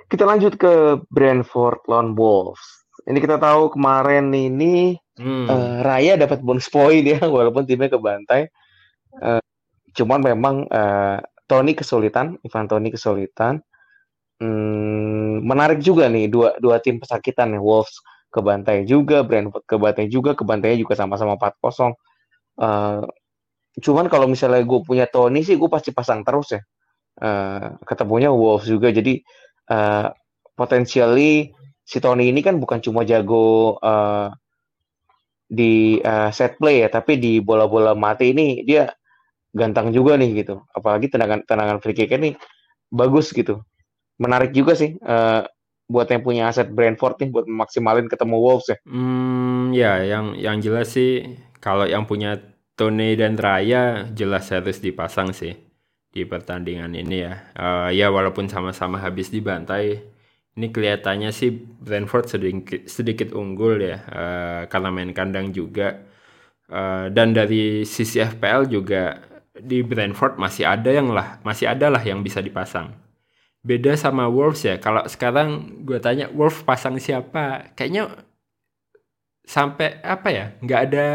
Kita 0.08 0.24
lanjut 0.24 0.56
ke 0.56 1.04
Brentford 1.12 1.84
lawan 1.86 2.16
Wolves. 2.16 2.64
Ini 3.04 3.20
kita 3.20 3.36
tahu 3.36 3.76
kemarin 3.76 4.32
ini 4.32 4.96
hmm. 5.20 5.46
uh, 5.46 5.78
Raya 5.84 6.16
dapat 6.16 6.40
bonus 6.40 6.72
poin 6.72 7.04
ya 7.04 7.20
walaupun 7.36 7.68
timnya 7.68 7.92
kebantai. 7.92 8.48
Uh, 9.20 9.42
cuman 9.92 10.24
memang 10.24 10.64
uh, 10.72 11.20
Tony 11.44 11.76
kesulitan, 11.76 12.40
Ivan 12.40 12.66
Tony 12.66 12.88
kesulitan. 12.88 13.60
Hmm, 14.40 15.44
menarik 15.44 15.84
juga 15.84 16.08
nih 16.08 16.32
dua 16.32 16.56
dua 16.56 16.80
tim 16.80 16.96
pesakitan 16.96 17.52
nih 17.52 17.60
Wolves 17.60 18.00
kebantai 18.32 18.88
juga, 18.88 19.20
Brentford 19.26 19.66
kebantai 19.68 20.06
juga, 20.08 20.32
kebantainya 20.32 20.78
juga 20.80 20.94
sama-sama 20.96 21.34
4-0. 21.36 21.60
Uh, 21.60 21.92
eh, 22.62 23.02
cuman 23.82 24.06
kalau 24.06 24.30
misalnya 24.30 24.62
gue 24.62 24.80
punya 24.86 25.04
Tony 25.10 25.42
sih, 25.42 25.58
gue 25.58 25.66
pasti 25.66 25.90
pasang 25.90 26.22
terus 26.22 26.54
ya. 26.54 26.62
Uh, 27.20 27.76
ketemunya 27.84 28.32
Wolves 28.32 28.64
juga, 28.64 28.88
jadi 28.88 29.20
uh, 29.68 30.08
potensially 30.56 31.52
si 31.84 32.00
Tony 32.00 32.32
ini 32.32 32.40
kan 32.40 32.56
bukan 32.56 32.80
cuma 32.80 33.04
jago 33.04 33.76
uh, 33.84 34.32
di 35.44 36.00
uh, 36.00 36.32
set 36.32 36.56
play 36.56 36.82
ya, 36.82 36.88
tapi 36.88 37.20
di 37.20 37.44
bola-bola 37.44 37.92
mati 37.92 38.32
ini 38.32 38.64
dia 38.64 38.88
gantang 39.52 39.92
juga 39.92 40.16
nih 40.16 40.42
gitu. 40.42 40.64
Apalagi 40.72 41.12
tendangan 41.12 41.44
tendangan 41.44 41.78
free 41.84 41.92
kick 41.92 42.16
ini 42.16 42.32
bagus 42.88 43.36
gitu. 43.36 43.60
Menarik 44.16 44.56
juga 44.56 44.72
sih. 44.72 44.96
Uh, 45.04 45.44
buat 45.90 46.06
yang 46.06 46.22
punya 46.22 46.46
aset 46.46 46.70
Brentford 46.70 47.18
nih 47.18 47.34
buat 47.34 47.50
memaksimalin 47.50 48.06
ketemu 48.06 48.38
Wolves 48.38 48.70
ya? 48.70 48.78
Hmm, 48.86 49.74
ya 49.74 50.06
yang 50.06 50.38
yang 50.38 50.62
jelas 50.62 50.94
sih 50.94 51.34
kalau 51.58 51.82
yang 51.82 52.06
punya 52.06 52.38
Tony 52.78 53.18
dan 53.18 53.34
Raya 53.34 54.06
jelas 54.14 54.48
harus 54.54 54.78
dipasang 54.78 55.34
sih 55.34 55.58
di 56.10 56.26
pertandingan 56.26 56.92
ini 56.94 57.16
ya. 57.22 57.34
Uh, 57.54 57.88
ya 57.94 58.10
walaupun 58.10 58.50
sama-sama 58.50 58.98
habis 58.98 59.30
dibantai, 59.30 60.02
ini 60.58 60.66
kelihatannya 60.74 61.30
sih 61.30 61.54
Brentford 61.54 62.26
sedikit 62.26 62.82
sedikit 62.90 63.28
unggul 63.34 63.80
ya 63.80 63.96
uh, 64.10 64.62
karena 64.66 64.88
main 64.90 65.10
kandang 65.14 65.54
juga. 65.54 66.06
Uh, 66.70 67.10
dan 67.10 67.34
dari 67.34 67.82
sisi 67.82 68.22
FPL 68.22 68.70
juga 68.70 69.18
di 69.58 69.82
Brentford 69.82 70.38
masih 70.38 70.70
ada 70.70 70.90
yang 70.90 71.10
lah 71.10 71.42
masih 71.42 71.66
ada 71.66 71.90
lah 71.90 71.98
yang 71.98 72.22
bisa 72.22 72.38
dipasang 72.38 72.94
beda 73.60 73.92
sama 73.96 74.28
Wolves 74.28 74.64
ya. 74.64 74.80
Kalau 74.80 75.04
sekarang 75.06 75.82
gue 75.84 76.00
tanya 76.00 76.28
Wolves 76.32 76.64
pasang 76.64 76.96
siapa, 76.96 77.72
kayaknya 77.76 78.08
sampai 79.44 80.00
apa 80.00 80.28
ya, 80.32 80.44
nggak 80.64 80.80
ada 80.90 81.08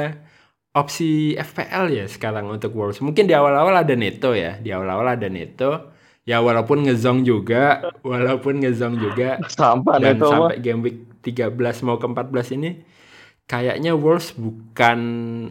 opsi 0.76 1.34
FPL 1.40 1.88
ya 1.90 2.06
sekarang 2.06 2.52
untuk 2.52 2.76
Wolves. 2.76 3.00
Mungkin 3.00 3.26
di 3.26 3.34
awal-awal 3.34 3.82
ada 3.82 3.96
Neto 3.96 4.36
ya, 4.36 4.60
di 4.60 4.76
awal-awal 4.76 5.16
ada 5.16 5.32
Neto. 5.32 5.96
Ya 6.26 6.42
walaupun 6.42 6.84
ngezong 6.84 7.24
juga, 7.24 7.94
walaupun 8.04 8.60
ngezong 8.60 9.00
juga. 9.00 9.40
Sampai 9.56 10.04
dan 10.04 10.20
Neto 10.20 10.30
sampai 10.30 10.58
game 10.60 10.82
week 10.84 10.98
13 11.24 11.86
mau 11.88 11.96
ke 11.96 12.06
14 12.06 12.58
ini 12.60 12.70
kayaknya 13.46 13.94
Wolves 13.94 14.34
bukan 14.34 15.00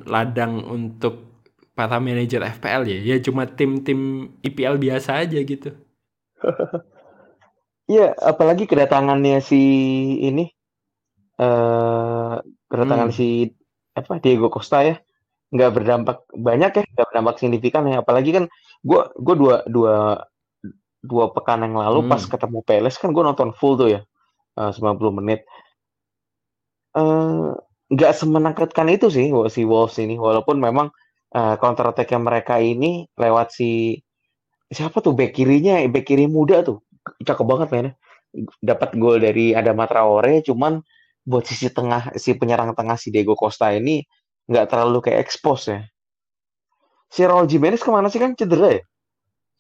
ladang 0.07 0.67
untuk 0.67 1.47
para 1.79 1.99
manajer 1.99 2.43
FPL 2.43 2.83
ya. 2.91 2.99
Ya 3.15 3.17
cuma 3.23 3.47
tim-tim 3.47 4.31
IPL 4.45 4.77
biasa 4.79 5.25
aja 5.25 5.41
gitu. 5.41 5.73
Iya, 7.85 8.17
apalagi 8.17 8.65
kedatangannya 8.65 9.45
si 9.45 9.61
ini 10.25 10.49
uh, 11.37 12.41
kedatangan 12.73 13.13
hmm. 13.13 13.17
si 13.21 13.53
apa 13.93 14.25
Diego 14.25 14.49
Costa 14.49 14.81
ya 14.81 15.05
nggak 15.55 15.71
berdampak 15.71 16.19
banyak 16.35 16.73
ya 16.75 16.83
nggak 16.83 17.07
berdampak 17.15 17.35
signifikan 17.39 17.87
ya. 17.87 18.03
Apalagi 18.03 18.31
kan 18.35 18.45
gue 18.83 19.01
gue 19.15 19.35
dua 19.39 19.57
dua 19.71 20.27
dua 21.05 21.25
pekan 21.31 21.63
yang 21.63 21.79
lalu 21.79 22.05
hmm. 22.05 22.11
pas 22.11 22.23
ketemu 22.25 22.59
Peles 22.67 22.97
kan 22.99 23.15
gue 23.15 23.23
nonton 23.23 23.55
full 23.55 23.79
tuh 23.79 23.89
ya 23.95 24.01
uh, 24.59 24.73
90 24.75 25.21
menit. 25.23 25.47
Nggak 27.93 28.13
uh, 28.13 28.17
semenakutkan 28.17 28.91
itu 28.91 29.13
sih 29.13 29.31
si 29.53 29.63
Wolves 29.63 29.97
ini. 30.03 30.19
Walaupun 30.19 30.59
memang 30.59 30.91
uh, 31.37 31.55
counter 31.61 31.95
attack 31.95 32.11
mereka 32.19 32.59
ini 32.59 33.07
lewat 33.15 33.55
si 33.55 34.01
siapa 34.73 34.99
tuh 35.05 35.15
back 35.15 35.37
kirinya 35.39 35.79
back 35.87 36.07
kiri 36.09 36.27
muda 36.27 36.65
tuh. 36.67 36.83
Cakep 37.23 37.47
banget 37.47 37.69
mainnya. 37.71 37.95
Dapat 38.59 38.99
gol 38.99 39.23
dari 39.23 39.55
Adama 39.55 39.87
Traore 39.87 40.43
cuman 40.43 40.83
buat 41.25 41.47
sisi 41.47 41.71
tengah 41.71 42.13
si 42.19 42.35
penyerang 42.35 42.75
tengah 42.77 42.99
si 42.99 43.09
Diego 43.15 43.33
Costa 43.39 43.73
ini 43.73 44.05
nggak 44.51 44.67
terlalu 44.71 44.99
kayak 45.05 45.21
expose 45.25 45.65
ya 45.73 45.81
si 47.09 47.23
Raul 47.25 47.47
Jimenez 47.47 47.81
ke 47.81 47.91
mana 47.91 48.11
sih 48.11 48.21
kan 48.21 48.37
cedera 48.37 48.81
ya 48.81 48.83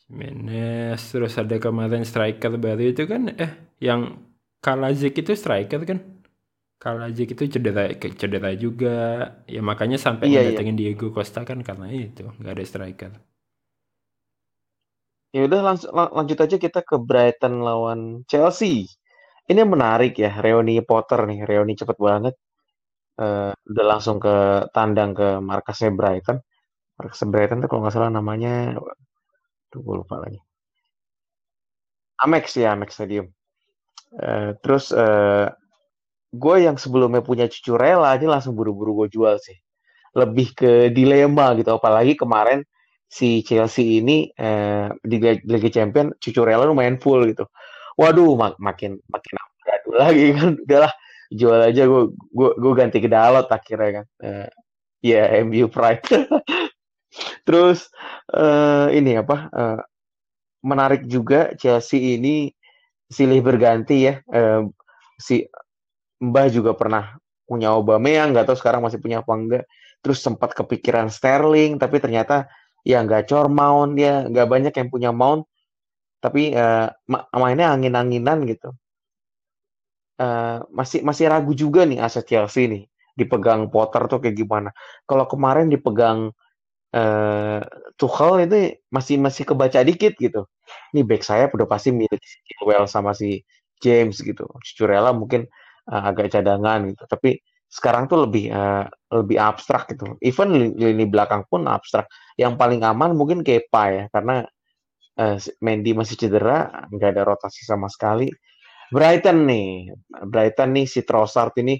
Jimenez 0.04 1.00
terus 1.00 1.34
ada 1.40 1.56
kemarin 1.56 2.04
striker 2.04 2.52
baru 2.60 2.82
itu 2.92 3.04
kan 3.08 3.32
eh 3.34 3.52
yang 3.80 4.20
Kalazik 4.64 5.20
itu 5.20 5.32
striker 5.36 5.80
kan 5.84 5.98
Kalazik 6.80 7.36
itu 7.36 7.44
cedera 7.48 7.88
cedera 7.96 8.50
juga 8.56 8.96
ya 9.48 9.60
makanya 9.64 9.96
sampai 9.96 10.28
iya, 10.28 10.44
iya. 10.44 10.52
datengin 10.52 10.76
Diego 10.76 11.12
Costa 11.12 11.44
kan 11.48 11.64
karena 11.64 11.88
itu 11.92 12.28
nggak 12.40 12.54
ada 12.56 12.64
striker 12.64 13.12
Ya 15.34 15.50
udah 15.50 15.60
lanjut, 15.66 15.90
lanjut 15.90 16.38
aja 16.46 16.56
kita 16.62 16.80
ke 16.86 16.94
Brighton 16.94 17.58
lawan 17.66 18.22
Chelsea. 18.30 18.86
Ini 19.50 19.66
menarik 19.66 20.14
ya, 20.14 20.30
reuni 20.38 20.78
Potter 20.78 21.26
nih, 21.26 21.42
reuni 21.42 21.74
cepet 21.74 21.98
banget. 21.98 22.34
Uh, 23.14 23.54
udah 23.70 23.84
langsung 23.86 24.18
ke 24.18 24.66
tandang 24.74 25.14
ke 25.14 25.38
markasnya 25.38 25.94
Brighton. 25.94 26.42
Markas 26.98 27.22
Brighton 27.26 27.62
tuh 27.62 27.70
kalau 27.70 27.86
nggak 27.86 27.94
salah 27.94 28.10
namanya, 28.10 28.74
tuh 29.70 29.82
gue 29.82 29.94
lupa 30.02 30.18
lagi. 30.22 30.38
Amex 32.22 32.54
ya, 32.58 32.74
Amex 32.74 32.94
Stadium. 32.94 33.30
Uh, 34.14 34.54
terus 34.62 34.94
uh, 34.94 35.50
gue 36.30 36.56
yang 36.62 36.78
sebelumnya 36.78 37.22
punya 37.22 37.50
cucu 37.50 37.74
rela 37.74 38.14
ini 38.14 38.30
langsung 38.30 38.54
buru-buru 38.54 39.06
gue 39.06 39.18
jual 39.18 39.38
sih. 39.42 39.58
Lebih 40.14 40.54
ke 40.54 40.70
dilema 40.94 41.54
gitu. 41.58 41.74
Apalagi 41.74 42.14
kemarin 42.14 42.62
si 43.10 43.42
Chelsea 43.46 44.02
ini 44.02 44.30
uh, 44.38 44.90
di 45.02 45.18
Liga 45.46 45.70
Champion 45.70 46.14
cucu 46.18 46.40
rela 46.42 46.66
lumayan 46.66 46.98
full 47.02 47.26
gitu. 47.30 47.46
Waduh, 47.98 48.34
mak 48.34 48.58
makin 48.58 48.98
makin 49.06 49.34
gaduh 49.62 49.94
lagi 49.98 50.26
kan. 50.34 50.50
Udahlah 50.62 50.94
jual 51.34 51.60
aja 51.60 51.82
gue 51.84 52.02
gue 52.14 52.50
gue 52.54 52.72
ganti 52.78 52.98
ke 53.02 53.10
Dalot 53.10 53.50
akhirnya 53.50 53.90
kan. 54.02 54.06
Uh, 54.22 54.48
ya 55.04 55.28
yeah, 55.34 55.42
MU 55.42 55.66
Pride. 55.66 56.06
Terus 57.46 57.90
uh, 58.32 58.88
ini 58.94 59.18
apa? 59.18 59.50
Uh, 59.50 59.80
menarik 60.64 61.04
juga 61.04 61.52
Chelsea 61.58 62.16
ini 62.16 62.54
silih 63.10 63.42
berganti 63.42 64.08
ya. 64.08 64.14
Uh, 64.30 64.70
si 65.18 65.44
Mbah 66.22 66.48
juga 66.48 66.72
pernah 66.72 67.18
punya 67.44 67.76
Obama 67.76 68.08
yang 68.08 68.32
nggak 68.32 68.48
tahu 68.48 68.56
sekarang 68.56 68.80
masih 68.80 69.02
punya 69.02 69.20
apa 69.20 69.32
enggak. 69.34 69.64
Terus 70.00 70.20
sempat 70.20 70.52
kepikiran 70.56 71.08
Sterling, 71.12 71.76
tapi 71.80 72.00
ternyata 72.00 72.48
ya 72.84 73.00
nggak 73.04 73.28
cor 73.28 73.48
mount 73.48 73.96
dia, 73.96 74.24
nggak 74.28 74.48
banyak 74.48 74.72
yang 74.72 74.88
punya 74.88 75.10
mount. 75.12 75.44
Tapi 76.24 76.56
uh, 76.56 76.88
mainnya 77.36 77.76
angin-anginan 77.76 78.48
gitu. 78.48 78.72
Uh, 80.14 80.62
masih 80.70 81.02
masih 81.02 81.26
ragu 81.26 81.58
juga 81.58 81.82
nih 81.82 81.98
aset 81.98 82.22
Chelsea 82.22 82.70
nih 82.70 82.86
dipegang 83.18 83.66
Potter 83.66 84.06
tuh 84.06 84.22
kayak 84.22 84.38
gimana. 84.38 84.70
Kalau 85.10 85.26
kemarin 85.26 85.66
dipegang 85.70 86.30
uh, 86.94 87.60
Tuchel 87.98 88.46
itu 88.46 88.78
masih 88.94 89.18
masih 89.18 89.42
kebaca 89.46 89.82
dikit 89.82 90.14
gitu. 90.18 90.46
Ini 90.94 91.02
back 91.02 91.22
saya 91.26 91.50
udah 91.50 91.66
pasti 91.66 91.90
milik 91.90 92.22
Chilwell 92.46 92.86
sama 92.86 93.10
si 93.14 93.42
James 93.82 94.18
gitu. 94.22 94.46
Cucurella 94.62 95.10
mungkin 95.10 95.46
uh, 95.90 96.02
agak 96.10 96.30
cadangan 96.34 96.94
gitu. 96.94 97.02
Tapi 97.10 97.42
sekarang 97.66 98.06
tuh 98.06 98.30
lebih 98.30 98.54
uh, 98.54 98.86
lebih 99.10 99.38
abstrak 99.38 99.90
gitu. 99.94 100.14
Even 100.22 100.54
lini, 100.54 100.70
lini 100.78 101.04
belakang 101.10 101.42
pun 101.50 101.66
abstrak. 101.66 102.06
Yang 102.38 102.54
paling 102.54 102.86
aman 102.86 103.18
mungkin 103.18 103.42
Kepa 103.42 103.82
ya 103.90 104.04
karena 104.14 104.46
uh, 105.18 105.36
Mendy 105.58 105.90
masih 105.90 106.14
cedera, 106.18 106.86
nggak 106.90 107.18
ada 107.18 107.22
rotasi 107.26 107.66
sama 107.66 107.90
sekali. 107.90 108.30
Brighton 108.94 109.38
nih, 109.50 109.90
Brighton 110.30 110.70
nih 110.70 110.86
si 110.86 111.02
Trossard 111.02 111.50
ini 111.58 111.74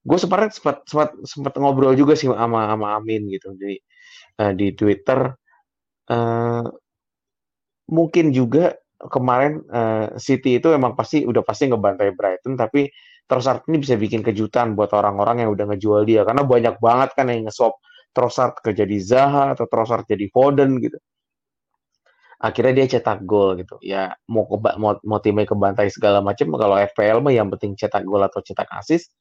gue 0.00 0.16
sempat 0.16 0.56
sempat 0.56 0.76
sempat 0.88 1.10
sempat 1.28 1.52
ngobrol 1.60 1.92
juga 1.92 2.16
sih 2.16 2.32
sama 2.32 2.72
sama 2.72 2.96
Amin 2.96 3.28
gitu. 3.28 3.52
Jadi 3.52 3.76
uh, 4.40 4.52
di 4.56 4.72
Twitter 4.72 5.20
uh, 6.08 6.64
mungkin 7.92 8.32
juga 8.32 8.72
kemarin 9.00 9.60
uh, 9.68 10.16
City 10.16 10.60
itu 10.60 10.72
emang 10.72 10.96
pasti 10.96 11.24
udah 11.24 11.44
pasti 11.44 11.68
ngebantai 11.68 12.12
Brighton 12.16 12.56
tapi 12.56 12.88
Trossard 13.30 13.62
ini 13.70 13.78
bisa 13.78 13.94
bikin 13.94 14.26
kejutan 14.26 14.74
buat 14.74 14.90
orang-orang 14.90 15.46
yang 15.46 15.50
udah 15.54 15.70
ngejual 15.70 16.02
dia 16.02 16.26
karena 16.26 16.42
banyak 16.42 16.76
banget 16.82 17.10
kan 17.14 17.30
yang 17.30 17.46
nge-swap 17.46 17.78
Trossard 18.10 18.58
ke 18.58 18.74
jadi 18.74 18.96
Zaha 18.98 19.54
atau 19.54 19.70
Trossard 19.70 20.02
jadi 20.08 20.26
Foden 20.34 20.82
gitu. 20.82 20.98
Akhirnya 22.40 22.72
dia 22.82 22.98
cetak 22.98 23.28
gol 23.28 23.60
gitu. 23.60 23.76
Ya 23.84 24.16
mau 24.24 24.48
ke 24.48 24.56
mau, 24.80 24.96
mau 25.04 25.20
timnya 25.20 25.44
kebantai 25.44 25.92
segala 25.92 26.24
macam 26.24 26.48
kalau 26.56 26.80
FPL 26.80 27.20
mah 27.20 27.32
yang 27.36 27.52
penting 27.52 27.76
cetak 27.76 28.02
gol 28.08 28.24
atau 28.24 28.40
cetak 28.40 28.66
assist 28.72 29.12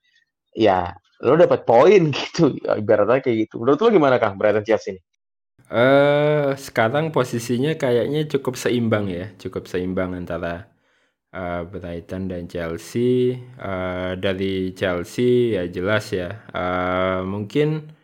ya 0.55 0.95
lo 1.19 1.36
dapat 1.36 1.67
poin 1.67 2.10
gitu. 2.15 2.55
Ibaratnya 2.63 3.19
kayak 3.19 3.38
gitu. 3.47 3.60
Menurut 3.60 3.79
lo 3.84 3.89
gimana 3.91 4.15
Kang 4.17 4.39
Brighton 4.39 4.63
Chelsea 4.63 4.95
ini? 4.95 5.01
Eh 5.69 5.75
uh, 5.75 6.49
sekarang 6.55 7.13
posisinya 7.13 7.75
kayaknya 7.77 8.25
cukup 8.25 8.58
seimbang 8.58 9.05
ya, 9.12 9.29
cukup 9.38 9.69
seimbang 9.69 10.17
antara 10.17 10.71
uh, 11.36 11.62
Brighton 11.67 12.32
dan 12.32 12.47
Chelsea. 12.49 13.38
Uh, 13.60 14.15
dari 14.17 14.73
Chelsea 14.73 15.60
ya 15.60 15.67
jelas 15.69 16.10
ya, 16.10 16.41
uh, 16.55 17.21
mungkin 17.21 17.98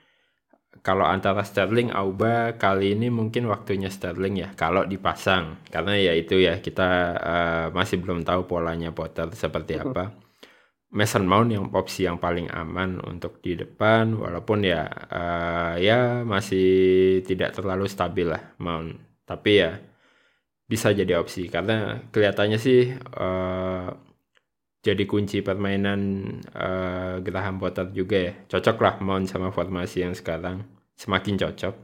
kalau 0.86 1.02
antara 1.02 1.42
Sterling, 1.42 1.90
Auba 1.90 2.62
kali 2.62 2.94
ini 2.94 3.10
mungkin 3.10 3.50
waktunya 3.50 3.90
Sterling 3.90 4.38
ya 4.38 4.50
kalau 4.54 4.86
dipasang. 4.86 5.58
Karena 5.74 5.98
ya 5.98 6.14
itu 6.14 6.38
ya 6.38 6.62
kita 6.62 6.90
uh, 7.18 7.66
masih 7.74 7.98
belum 8.06 8.22
tahu 8.22 8.46
polanya 8.46 8.94
Potter 8.94 9.34
seperti 9.34 9.82
apa. 9.82 10.14
Mason 10.94 11.26
Mount 11.26 11.50
yang 11.50 11.66
opsi 11.74 12.06
yang 12.06 12.22
paling 12.22 12.54
aman 12.54 13.02
untuk 13.02 13.42
di 13.42 13.58
depan 13.58 14.14
walaupun 14.14 14.62
ya 14.62 14.86
uh, 15.10 15.74
ya 15.82 16.22
masih 16.22 16.70
tidak 17.26 17.58
terlalu 17.58 17.90
stabil 17.90 18.30
lah 18.30 18.54
Mount. 18.62 18.94
Tapi 19.26 19.52
ya 19.58 19.82
bisa 20.70 20.94
jadi 20.94 21.18
opsi 21.18 21.50
karena 21.50 22.06
kelihatannya 22.14 22.62
sih 22.62 22.94
uh, 23.18 23.90
jadi 24.86 25.04
kunci 25.10 25.42
permainan 25.42 26.02
uh, 26.54 27.18
Graham 27.26 27.58
Potter 27.58 27.90
juga 27.90 28.18
ya 28.30 28.34
cocok 28.50 28.78
lah 28.82 28.96
Mount 29.02 29.26
sama 29.30 29.50
formasi 29.50 30.06
yang 30.06 30.14
sekarang 30.14 30.75
semakin 30.96 31.36
cocok. 31.40 31.76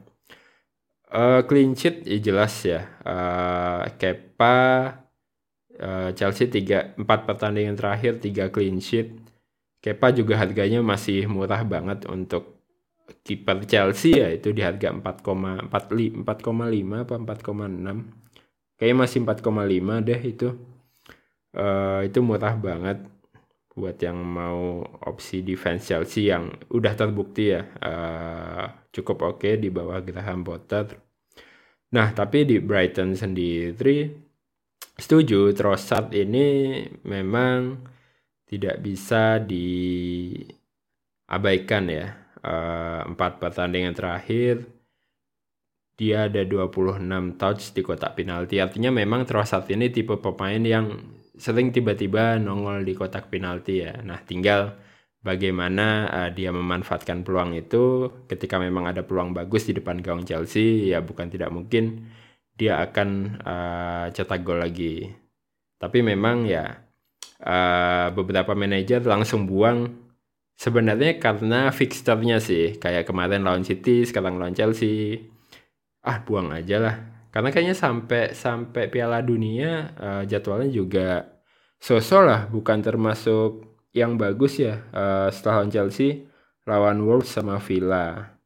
Uh, 1.12 1.44
clean 1.44 1.76
sheet 1.76 2.08
ya 2.08 2.18
jelas 2.18 2.54
ya. 2.64 2.88
Uh, 3.04 3.84
Kepa 4.00 4.58
uh, 5.76 6.10
Chelsea 6.16 6.48
tiga 6.48 6.96
empat 6.96 7.28
pertandingan 7.28 7.76
terakhir 7.76 8.16
tiga 8.18 8.48
clean 8.48 8.80
sheet. 8.80 9.12
Kepa 9.84 10.14
juga 10.16 10.40
harganya 10.40 10.80
masih 10.80 11.28
murah 11.28 11.60
banget 11.68 12.08
untuk 12.08 12.64
kiper 13.20 13.68
Chelsea 13.68 14.16
ya. 14.16 14.32
Itu 14.32 14.56
di 14.56 14.64
harga 14.64 14.88
4,4 14.88 15.68
4,5 15.68 16.24
apa 17.04 17.14
4,6 17.18 18.22
kayaknya 18.82 18.98
masih 18.98 19.18
4,5 19.22 20.02
deh 20.02 20.20
itu. 20.26 20.48
Uh, 21.52 22.00
itu 22.08 22.18
murah 22.24 22.56
banget 22.56 23.04
buat 23.76 23.96
yang 24.00 24.16
mau 24.20 24.80
opsi 25.04 25.44
defense 25.44 25.88
Chelsea 25.92 26.32
yang 26.32 26.48
udah 26.72 26.92
terbukti 26.96 27.52
ya. 27.52 27.62
Uh, 27.78 28.66
cukup 28.92 29.22
oke 29.24 29.42
okay 29.42 29.56
di 29.58 29.72
bawah 29.72 30.04
Graham 30.04 30.44
Potter. 30.44 30.92
Nah 31.92 32.12
tapi 32.12 32.44
di 32.44 32.60
Brighton 32.60 33.16
sendiri 33.16 34.12
setuju 34.96 35.50
Trossard 35.56 36.12
ini 36.12 36.80
memang 37.08 37.80
tidak 38.46 38.84
bisa 38.84 39.40
diabaikan 39.40 40.44
ya 41.88 42.12
uh, 42.44 43.08
empat 43.08 43.40
pertandingan 43.40 43.96
terakhir 43.96 44.68
dia 45.96 46.26
ada 46.26 46.42
26 46.42 46.98
touch 47.38 47.62
di 47.76 47.80
kotak 47.84 48.18
penalti. 48.18 48.58
Artinya 48.58 48.90
memang 48.90 49.22
Trossard 49.28 49.68
ini 49.70 49.92
tipe 49.92 50.18
pemain 50.18 50.58
yang 50.58 50.98
sering 51.36 51.70
tiba-tiba 51.70 52.42
nongol 52.42 52.82
di 52.82 52.96
kotak 52.96 53.30
penalti 53.30 53.86
ya. 53.86 54.00
Nah, 54.02 54.18
tinggal 54.24 54.81
bagaimana 55.22 56.10
uh, 56.10 56.30
dia 56.34 56.50
memanfaatkan 56.50 57.22
peluang 57.22 57.54
itu. 57.56 58.10
Ketika 58.26 58.58
memang 58.58 58.90
ada 58.90 59.06
peluang 59.06 59.32
bagus 59.32 59.70
di 59.70 59.78
depan 59.78 60.02
gawang 60.02 60.26
Chelsea 60.26 60.90
ya 60.90 61.00
bukan 61.00 61.30
tidak 61.30 61.48
mungkin 61.54 62.10
dia 62.58 62.82
akan 62.84 63.38
uh, 63.40 64.06
cetak 64.12 64.42
gol 64.44 64.60
lagi. 64.60 65.08
Tapi 65.78 65.98
memang 66.04 66.44
ya 66.46 66.84
uh, 67.42 68.12
beberapa 68.12 68.52
manajer 68.52 69.02
langsung 69.06 69.48
buang. 69.48 70.02
Sebenarnya 70.52 71.18
karena 71.18 71.72
fixturnya 71.72 72.38
sih 72.38 72.76
kayak 72.78 73.08
kemarin 73.08 73.42
lawan 73.42 73.64
City, 73.66 74.04
sekarang 74.04 74.38
lawan 74.38 74.54
Chelsea. 74.54 75.18
Ah 76.04 76.22
buang 76.22 76.52
aja 76.52 76.76
lah. 76.78 76.96
Karena 77.32 77.48
kayaknya 77.48 77.72
sampai 77.72 78.36
sampai 78.36 78.92
Piala 78.92 79.24
Dunia 79.24 79.96
uh, 79.96 80.22
jadwalnya 80.28 80.68
juga 80.68 81.40
sosok 81.82 82.22
lah 82.22 82.40
bukan 82.46 82.78
termasuk 82.84 83.71
yang 83.92 84.16
bagus 84.16 84.60
ya 84.60 84.80
uh, 84.92 85.28
setelah 85.28 85.64
lawan 85.64 85.72
Chelsea 85.72 86.28
lawan 86.68 86.98
Wolves 87.04 87.32
sama 87.32 87.60
Villa. 87.60 88.36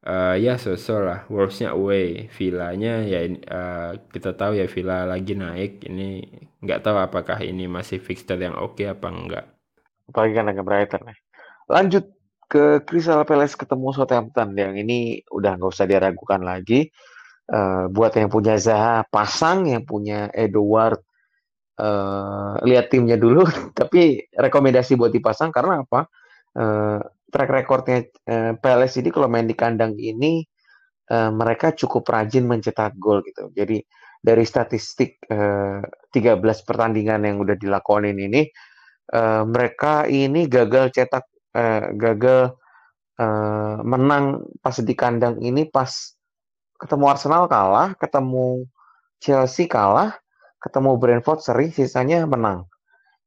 Uh, 0.00 0.32
ya 0.40 0.56
sosok 0.56 1.00
lah. 1.04 1.20
Wolvesnya 1.28 1.76
away 1.76 2.32
Villanya 2.32 3.04
ya 3.04 3.20
uh, 3.28 4.00
kita 4.08 4.32
tahu 4.32 4.56
ya 4.56 4.64
Villa 4.64 5.04
lagi 5.04 5.36
naik. 5.36 5.84
Ini 5.84 6.24
nggak 6.64 6.80
tahu 6.80 6.96
apakah 6.96 7.38
ini 7.44 7.68
masih 7.68 8.00
fixture 8.00 8.40
yang 8.40 8.56
oke 8.56 8.80
okay 8.80 8.88
apa 8.88 9.08
enggak 9.12 9.46
apalagi 10.10 10.34
kan 10.34 10.50
agak 10.50 10.64
Brighton 10.66 11.02
ya. 11.06 11.16
Lanjut 11.70 12.04
ke 12.50 12.82
Crystal 12.82 13.22
Palace 13.22 13.54
ketemu 13.54 13.94
Southampton. 13.94 14.58
Yang 14.58 14.74
ini 14.82 14.98
udah 15.30 15.54
nggak 15.54 15.70
usah 15.70 15.86
diragukan 15.86 16.42
lagi. 16.42 16.90
Uh, 17.50 17.90
buat 17.90 18.14
yang 18.14 18.30
punya 18.30 18.58
Zaha 18.58 19.06
pasang, 19.06 19.66
yang 19.70 19.82
punya 19.82 20.30
Edward 20.34 21.02
uh, 21.80 22.60
lihat 22.68 22.92
timnya 22.92 23.16
dulu. 23.16 23.48
Tapi 23.80 24.28
rekomendasi 24.36 25.00
buat 25.00 25.10
dipasang 25.10 25.48
karena 25.48 25.80
apa? 25.80 26.06
Uh, 26.50 27.00
track 27.30 27.50
recordnya 27.50 28.04
uh, 28.26 28.52
Palace 28.58 29.00
ini 29.00 29.08
kalau 29.08 29.30
main 29.30 29.46
di 29.46 29.54
kandang 29.54 29.94
ini 29.96 30.42
uh, 31.08 31.30
mereka 31.32 31.72
cukup 31.72 32.04
rajin 32.10 32.44
mencetak 32.44 33.00
gol 33.00 33.24
gitu. 33.24 33.48
Jadi 33.54 33.80
dari 34.20 34.44
statistik 34.44 35.16
uh, 35.32 35.80
13 36.12 36.68
pertandingan 36.68 37.24
yang 37.24 37.40
udah 37.40 37.56
dilakonin 37.56 38.20
ini 38.20 38.44
uh, 39.16 39.48
mereka 39.48 40.04
ini 40.04 40.44
gagal 40.44 40.92
cetak 40.92 41.24
uh, 41.56 41.94
gagal 41.96 42.60
uh, 43.16 43.76
menang 43.80 44.44
pas 44.60 44.76
di 44.76 44.94
kandang 44.94 45.40
ini 45.40 45.64
pas 45.64 45.88
ketemu 46.80 47.04
Arsenal 47.12 47.44
kalah, 47.44 47.92
ketemu 48.00 48.64
Chelsea 49.20 49.68
kalah, 49.68 50.16
ketemu 50.60 51.00
Brentford 51.00 51.40
seri, 51.40 51.72
sisanya 51.72 52.28
menang. 52.28 52.68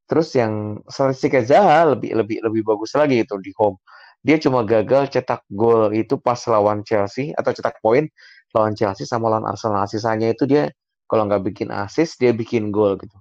Terus 0.06 0.30
yang 0.36 0.84
statistiknya 0.86 1.42
Zaha 1.44 1.96
lebih 1.96 2.12
lebih 2.14 2.38
lebih 2.44 2.62
bagus 2.62 2.92
lagi 2.94 3.24
itu 3.24 3.34
di 3.40 3.50
home. 3.56 3.80
Dia 4.24 4.40
cuma 4.40 4.64
gagal 4.64 5.12
cetak 5.12 5.44
gol 5.52 5.92
itu 5.92 6.16
pas 6.16 6.40
lawan 6.48 6.80
Chelsea 6.84 7.36
atau 7.36 7.52
cetak 7.52 7.80
poin 7.84 8.08
lawan 8.56 8.72
Chelsea 8.76 9.04
sama 9.04 9.28
lawan 9.28 9.44
Arsenal. 9.48 9.84
Sisanya 9.88 10.32
itu 10.32 10.48
dia 10.48 10.72
kalau 11.08 11.28
nggak 11.28 11.44
bikin 11.44 11.68
assist 11.74 12.16
dia 12.20 12.32
bikin 12.32 12.72
gol 12.72 12.96
gitu. 13.00 13.16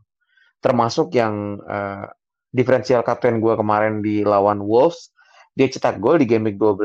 Termasuk 0.63 1.11
yang 1.15 1.59
uh, 1.67 2.07
diferensial 2.55 3.03
kapten 3.03 3.43
gue 3.43 3.53
kemarin 3.57 3.99
di 3.99 4.23
lawan 4.23 4.63
Wolves, 4.63 5.11
dia 5.57 5.67
cetak 5.67 5.99
gol 5.99 6.21
di 6.21 6.27
game 6.29 6.47
week 6.47 6.59
12. 6.61 6.79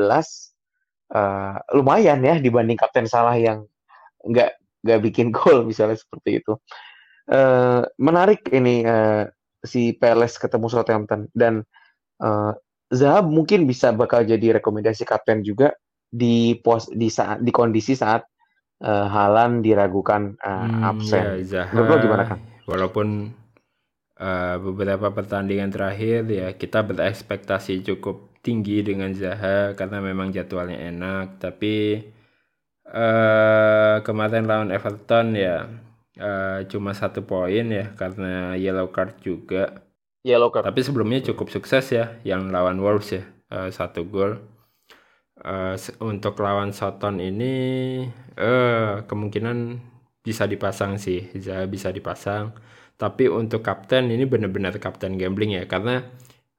Uh, 1.09 1.57
lumayan 1.73 2.21
ya 2.21 2.37
dibanding 2.37 2.77
kapten 2.77 3.09
salah 3.09 3.33
yang 3.33 3.65
nggak 4.21 4.53
nggak 4.85 4.99
bikin 5.09 5.31
gol 5.31 5.63
misalnya 5.69 5.95
seperti 5.95 6.43
itu. 6.43 6.59
Uh, 7.29 7.85
menarik 8.01 8.49
ini 8.49 8.81
uh, 8.81 9.29
si 9.61 9.93
Peles 9.93 10.33
ketemu 10.41 10.65
Southampton 10.65 11.29
dan 11.37 11.61
uh, 12.25 12.57
Zaha 12.89 13.21
mungkin 13.21 13.69
bisa 13.69 13.93
bakal 13.93 14.25
jadi 14.25 14.57
rekomendasi 14.57 15.05
kapten 15.05 15.45
juga 15.45 15.77
di 16.09 16.57
pos 16.57 16.89
di 16.89 17.05
saat 17.05 17.45
di 17.45 17.53
kondisi 17.53 17.93
saat 17.93 18.25
uh, 18.81 19.05
Halan 19.05 19.61
diragukan 19.61 20.33
uh, 20.41 20.65
hmm, 20.65 20.81
absen. 20.81 21.21
Ya, 21.45 21.69
Zaha, 21.69 22.01
gimana 22.01 22.23
kan? 22.25 22.39
Walaupun 22.65 23.29
uh, 24.17 24.55
beberapa 24.57 25.13
pertandingan 25.13 25.69
terakhir 25.69 26.25
ya 26.33 26.49
kita 26.57 26.81
berekspektasi 26.81 27.85
cukup 27.85 28.41
tinggi 28.41 28.81
dengan 28.81 29.13
Zaha 29.13 29.77
karena 29.77 30.01
memang 30.01 30.33
jadwalnya 30.33 30.81
enak, 30.81 31.37
tapi 31.37 32.01
uh, 32.89 34.01
kemarin 34.01 34.49
lawan 34.49 34.73
Everton 34.73 35.37
ya 35.37 35.69
uh, 36.19 36.59
cuma 36.67 36.91
satu 36.91 37.23
poin 37.23 37.65
ya 37.71 37.95
karena 37.95 38.53
yellow 38.59 38.91
card 38.91 39.17
juga. 39.23 39.87
Yellow 40.27 40.51
card. 40.51 40.67
Tapi 40.67 40.83
sebelumnya 40.83 41.23
cukup 41.31 41.47
sukses 41.49 41.95
ya 41.95 42.19
yang 42.27 42.51
lawan 42.51 42.77
Wolves 42.83 43.15
ya 43.15 43.23
uh, 43.49 43.71
satu 43.71 44.05
gol. 44.05 44.37
Uh, 45.39 45.79
untuk 46.03 46.35
lawan 46.43 46.75
Soton 46.75 47.23
ini 47.23 48.03
uh, 48.35 49.07
kemungkinan 49.07 49.79
bisa 50.19 50.43
dipasang 50.43 50.99
sih, 50.99 51.31
bisa 51.31 51.63
bisa 51.65 51.89
dipasang. 51.95 52.51
Tapi 52.99 53.31
untuk 53.31 53.63
kapten 53.63 54.11
ini 54.11 54.27
benar-benar 54.27 54.75
kapten 54.75 55.15
gambling 55.15 55.55
ya 55.55 55.63
karena 55.71 56.03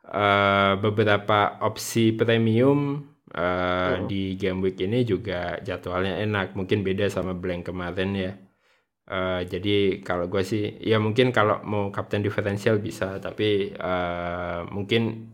uh, 0.09 0.81
beberapa 0.81 1.61
opsi 1.61 2.17
premium 2.17 3.05
uh, 3.37 4.01
oh. 4.01 4.09
di 4.09 4.41
game 4.41 4.65
week 4.65 4.81
ini 4.81 5.05
juga 5.05 5.61
jadwalnya 5.61 6.17
enak. 6.25 6.57
Mungkin 6.57 6.81
beda 6.81 7.13
sama 7.13 7.37
blank 7.37 7.69
kemarin 7.69 8.11
ya. 8.17 8.33
Uh, 9.11 9.43
jadi 9.43 10.07
kalau 10.07 10.31
gue 10.31 10.47
sih 10.47 10.79
ya 10.79 11.03
mungkin 11.03 11.35
kalau 11.35 11.59
mau 11.67 11.91
kapten 11.91 12.23
diferensial 12.23 12.79
bisa 12.79 13.19
tapi 13.19 13.75
uh, 13.75 14.63
mungkin 14.71 15.27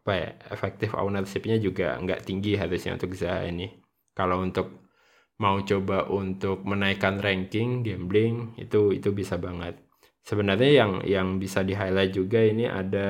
apa 0.00 0.12
ya 0.16 0.30
efektif 0.48 0.96
ownershipnya 0.96 1.60
juga 1.60 2.00
nggak 2.00 2.24
tinggi 2.24 2.56
harusnya 2.56 2.96
untuk 2.96 3.12
Zaha 3.12 3.44
ini. 3.44 3.68
Kalau 4.16 4.40
untuk 4.40 4.88
mau 5.36 5.60
coba 5.60 6.08
untuk 6.08 6.64
menaikkan 6.64 7.20
ranking 7.20 7.84
gambling 7.84 8.56
itu 8.56 8.96
itu 8.96 9.12
bisa 9.12 9.36
banget. 9.36 9.76
Sebenarnya 10.24 10.70
yang 10.72 10.92
yang 11.04 11.28
bisa 11.36 11.60
di 11.60 11.76
highlight 11.76 12.16
juga 12.16 12.40
ini 12.40 12.64
ada 12.64 13.08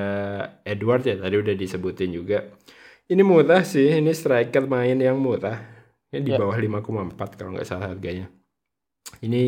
Edward 0.67 1.07
ya 1.07 1.23
tadi 1.23 1.39
udah 1.39 1.55
disebutin 1.55 2.11
juga. 2.11 2.51
Ini 3.11 3.23
murah 3.27 3.67
sih, 3.67 3.99
ini 3.99 4.15
striker 4.15 4.71
main 4.71 4.99
yang 4.99 5.19
murah. 5.19 5.59
Ini 6.11 6.23
di 6.23 6.31
ya. 6.35 6.39
bawah 6.39 6.55
5,4 6.55 7.39
kalau 7.39 7.55
nggak 7.55 7.67
salah 7.67 7.91
harganya. 7.91 8.31
Ini 9.19 9.45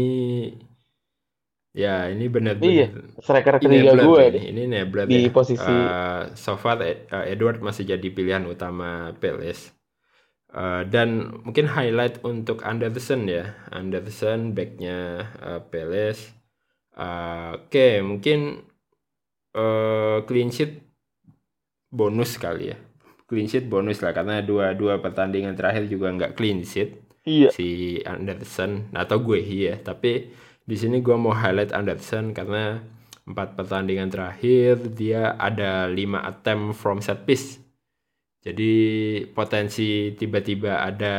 ya 1.73 2.13
ini 2.13 2.29
benar-benar 2.29 2.69
iya, 2.69 2.89
striker 3.17 3.57
ketiga 3.57 3.97
gue 3.97 4.23
ini, 4.29 4.41
ini 4.53 4.63
Nebler 4.69 5.09
di 5.09 5.25
ya. 5.25 5.33
posisi 5.33 5.65
uh, 5.65 6.29
so 6.37 6.61
far 6.61 6.85
uh, 6.85 7.25
Edward 7.25 7.65
masih 7.65 7.89
jadi 7.89 8.09
pilihan 8.13 8.45
utama 8.45 9.17
Peles 9.17 9.73
uh, 10.53 10.85
dan 10.85 11.33
mungkin 11.49 11.73
highlight 11.73 12.21
untuk 12.29 12.61
Anderson 12.61 13.25
ya. 13.25 13.57
Anderson 13.73 14.53
backnya 14.53 15.25
uh, 15.41 15.61
Peles 15.65 16.37
uh, 16.93 17.57
oke 17.57 17.73
okay, 17.73 18.05
mungkin 18.05 18.69
uh, 19.57 20.21
clean 20.29 20.53
sheet 20.53 20.85
bonus 21.89 22.37
kali 22.37 22.77
ya. 22.77 22.79
Clean 23.25 23.49
sheet 23.49 23.65
bonus 23.65 24.05
lah 24.05 24.13
karena 24.13 24.45
dua 24.45 24.77
dua 24.77 25.01
pertandingan 25.01 25.57
terakhir 25.57 25.89
juga 25.89 26.13
nggak 26.13 26.37
clean 26.37 26.69
sheet 26.69 27.02
iya. 27.27 27.51
si 27.51 27.99
Anderson 28.03 28.93
atau 28.95 29.19
gue 29.23 29.39
iya. 29.41 29.79
Tapi 29.79 30.31
di 30.63 30.77
sini 30.79 31.03
gue 31.03 31.17
mau 31.19 31.35
highlight 31.35 31.75
Anderson 31.75 32.31
karena 32.35 32.79
empat 33.23 33.55
pertandingan 33.55 34.11
terakhir 34.11 34.83
dia 34.95 35.39
ada 35.39 35.87
lima 35.87 36.23
attempt 36.27 36.79
from 36.79 36.99
set 36.99 37.23
piece. 37.27 37.63
Jadi 38.43 38.75
potensi 39.31 40.19
tiba-tiba 40.19 40.83
ada 40.83 41.17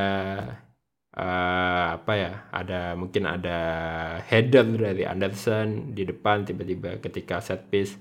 uh, 1.15 1.85
apa 1.95 2.13
ya 2.19 2.31
ada 2.51 2.99
mungkin 2.99 3.23
ada 3.23 3.59
header 4.27 4.67
dari 4.75 5.07
Anderson 5.07 5.95
di 5.95 6.03
depan 6.03 6.43
tiba-tiba 6.43 6.99
ketika 6.99 7.39
set 7.39 7.71
piece. 7.71 7.95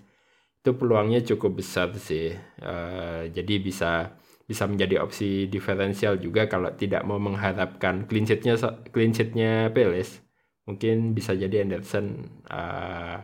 Itu 0.62 0.74
peluangnya 0.78 1.22
cukup 1.22 1.62
besar 1.62 1.94
sih. 1.98 2.34
Uh, 2.58 3.30
jadi 3.30 3.54
bisa 3.62 4.14
bisa 4.46 4.66
menjadi 4.66 5.00
opsi 5.00 5.46
diferensial 5.46 6.18
juga 6.18 6.50
kalau 6.50 6.74
tidak 6.74 7.06
mau 7.06 7.16
mengharapkan 7.16 8.04
clean 8.10 8.26
sheetnya 8.26 8.58
clean 8.90 9.14
sheetnya 9.14 9.70
Peles 9.70 10.20
mungkin 10.66 11.14
bisa 11.14 11.34
jadi 11.34 11.66
Anderson 11.66 12.26
uh, 12.50 13.18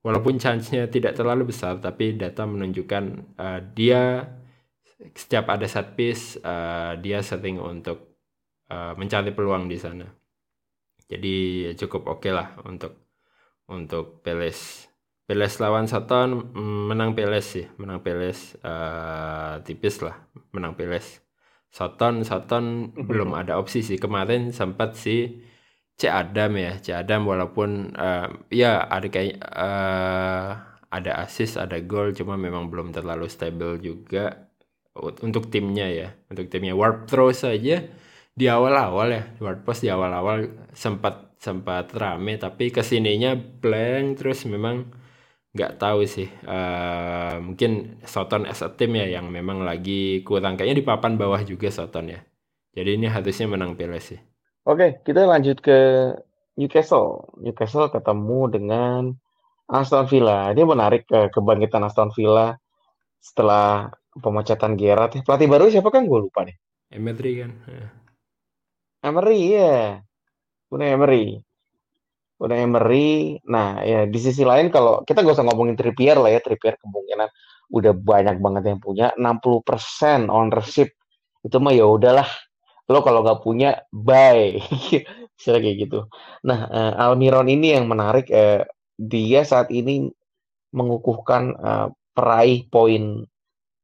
walaupun 0.00 0.40
chance-nya 0.40 0.88
tidak 0.88 1.16
terlalu 1.18 1.52
besar 1.52 1.80
tapi 1.80 2.16
data 2.16 2.48
menunjukkan 2.48 3.04
uh, 3.36 3.60
dia 3.76 4.24
setiap 5.14 5.52
ada 5.52 5.68
set 5.68 5.94
piece 5.94 6.40
uh, 6.42 6.98
dia 6.98 7.22
sering 7.22 7.60
untuk 7.62 8.18
uh, 8.72 8.98
mencari 8.98 9.30
peluang 9.30 9.70
di 9.70 9.78
sana. 9.78 10.06
Jadi 11.08 11.70
cukup 11.78 12.18
oke 12.18 12.20
okay 12.26 12.32
lah 12.34 12.58
untuk 12.66 13.08
untuk 13.68 14.20
Peles 14.24 14.87
Peles 15.28 15.60
lawan 15.60 15.84
Soton 15.84 16.56
mm, 16.56 16.88
menang 16.88 17.12
Peles 17.12 17.44
sih, 17.44 17.68
menang 17.76 18.00
Peles 18.00 18.56
uh, 18.64 19.60
tipis 19.60 20.00
lah, 20.00 20.16
menang 20.56 20.72
Peles. 20.72 21.20
Soton 21.68 22.24
Soton 22.24 22.96
belum 22.96 23.36
ada 23.36 23.60
opsi 23.60 23.84
sih. 23.84 24.00
Kemarin 24.00 24.56
sempat 24.56 24.96
si 24.96 25.44
C 26.00 26.08
Adam 26.08 26.56
ya, 26.56 26.80
C 26.80 26.96
Adam 26.96 27.28
walaupun 27.28 27.92
uh, 27.92 28.48
ya 28.48 28.88
ada 28.88 29.04
kayak 29.12 29.36
uh, 29.44 30.64
ada 30.88 31.12
assist, 31.20 31.60
ada 31.60 31.76
gol 31.84 32.16
cuma 32.16 32.40
memang 32.40 32.72
belum 32.72 32.96
terlalu 32.96 33.28
stabil 33.28 33.84
juga 33.84 34.48
untuk 34.96 35.52
timnya 35.52 35.92
ya, 35.92 36.08
untuk 36.32 36.48
timnya. 36.48 36.72
Warp 36.72 37.04
throw 37.04 37.28
saja 37.36 37.84
di 38.32 38.46
awal-awal 38.48 39.12
ya, 39.12 39.22
warp 39.44 39.60
post 39.68 39.84
di 39.84 39.92
awal-awal 39.92 40.72
sempat 40.72 41.36
sempat 41.36 41.92
rame 41.92 42.40
tapi 42.40 42.72
ke 42.72 42.80
sininya 42.80 43.36
blank 43.36 44.24
terus 44.24 44.48
memang 44.48 44.88
nggak 45.58 45.82
tahu 45.82 46.06
sih. 46.06 46.30
Uh, 46.46 47.42
mungkin 47.42 47.98
Soton 48.06 48.46
as 48.46 48.62
a 48.62 48.70
team 48.70 48.94
ya 48.94 49.18
yang 49.18 49.26
memang 49.26 49.66
lagi 49.66 50.22
kurang. 50.22 50.54
Kayaknya 50.54 50.78
di 50.78 50.86
papan 50.86 51.18
bawah 51.18 51.42
juga 51.42 51.66
Soton 51.74 52.14
ya. 52.14 52.22
Jadi 52.78 52.94
ini 52.94 53.10
harusnya 53.10 53.50
menang 53.50 53.74
Peles 53.74 54.14
sih. 54.14 54.20
Oke 54.62 55.02
kita 55.02 55.26
lanjut 55.26 55.58
ke 55.58 55.78
Newcastle. 56.54 57.34
Newcastle 57.42 57.90
ketemu 57.90 58.40
dengan 58.54 59.02
Aston 59.66 60.06
Villa. 60.06 60.54
Ini 60.54 60.62
menarik 60.62 61.10
ke 61.10 61.34
kebangkitan 61.34 61.82
Aston 61.82 62.14
Villa 62.14 62.54
setelah 63.18 63.90
pemecatan 64.14 64.78
Gerrard 64.78 65.18
pelatih 65.26 65.50
baru 65.50 65.66
siapa 65.74 65.90
kan? 65.90 66.06
Gue 66.06 66.30
lupa 66.30 66.46
nih. 66.46 66.54
Emery 66.94 67.32
kan? 67.42 67.50
Emery 69.04 69.40
ya 69.54 70.02
Unai 70.70 70.92
Emery 70.92 71.40
udah 72.38 72.56
Emery. 72.56 73.42
Nah, 73.50 73.82
ya 73.82 74.06
di 74.06 74.18
sisi 74.18 74.46
lain 74.46 74.70
kalau 74.70 75.02
kita 75.02 75.26
gak 75.26 75.36
usah 75.38 75.46
ngomongin 75.46 75.74
Trippier 75.74 76.16
lah 76.18 76.30
ya, 76.30 76.40
Trippier 76.42 76.78
kemungkinan 76.78 77.28
udah 77.68 77.92
banyak 77.92 78.40
banget 78.40 78.62
yang 78.72 78.80
punya 78.80 79.06
60% 79.18 80.30
ownership. 80.30 80.94
Itu 81.44 81.58
mah 81.58 81.74
ya 81.74 81.84
udahlah. 81.84 82.28
Lo 82.88 83.04
kalau 83.04 83.20
nggak 83.20 83.44
punya, 83.44 83.84
buy. 83.92 84.56
Misalnya 85.36 85.60
kayak 85.60 85.76
gitu. 85.76 86.00
Nah, 86.48 86.64
uh, 86.72 86.92
Almiron 86.96 87.52
ini 87.52 87.76
yang 87.76 87.84
menarik. 87.84 88.32
Uh, 88.32 88.64
dia 88.96 89.44
saat 89.44 89.68
ini 89.70 90.08
mengukuhkan 90.72 91.52
uh, 91.60 91.88
peraih 92.16 92.66
poin 92.66 93.28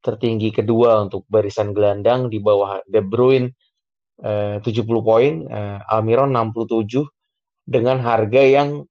tertinggi 0.04 0.52
kedua 0.52 1.04
untuk 1.04 1.24
barisan 1.28 1.72
gelandang 1.72 2.28
di 2.28 2.40
bawah 2.40 2.80
De 2.84 3.00
Bruyne 3.00 3.52
uh, 4.20 4.60
70 4.60 4.84
poin, 5.00 5.32
uh, 5.48 5.78
Almiron 5.88 6.34
67 6.34 7.13
dengan 7.64 8.00
harga 8.00 8.42
yang 8.44 8.84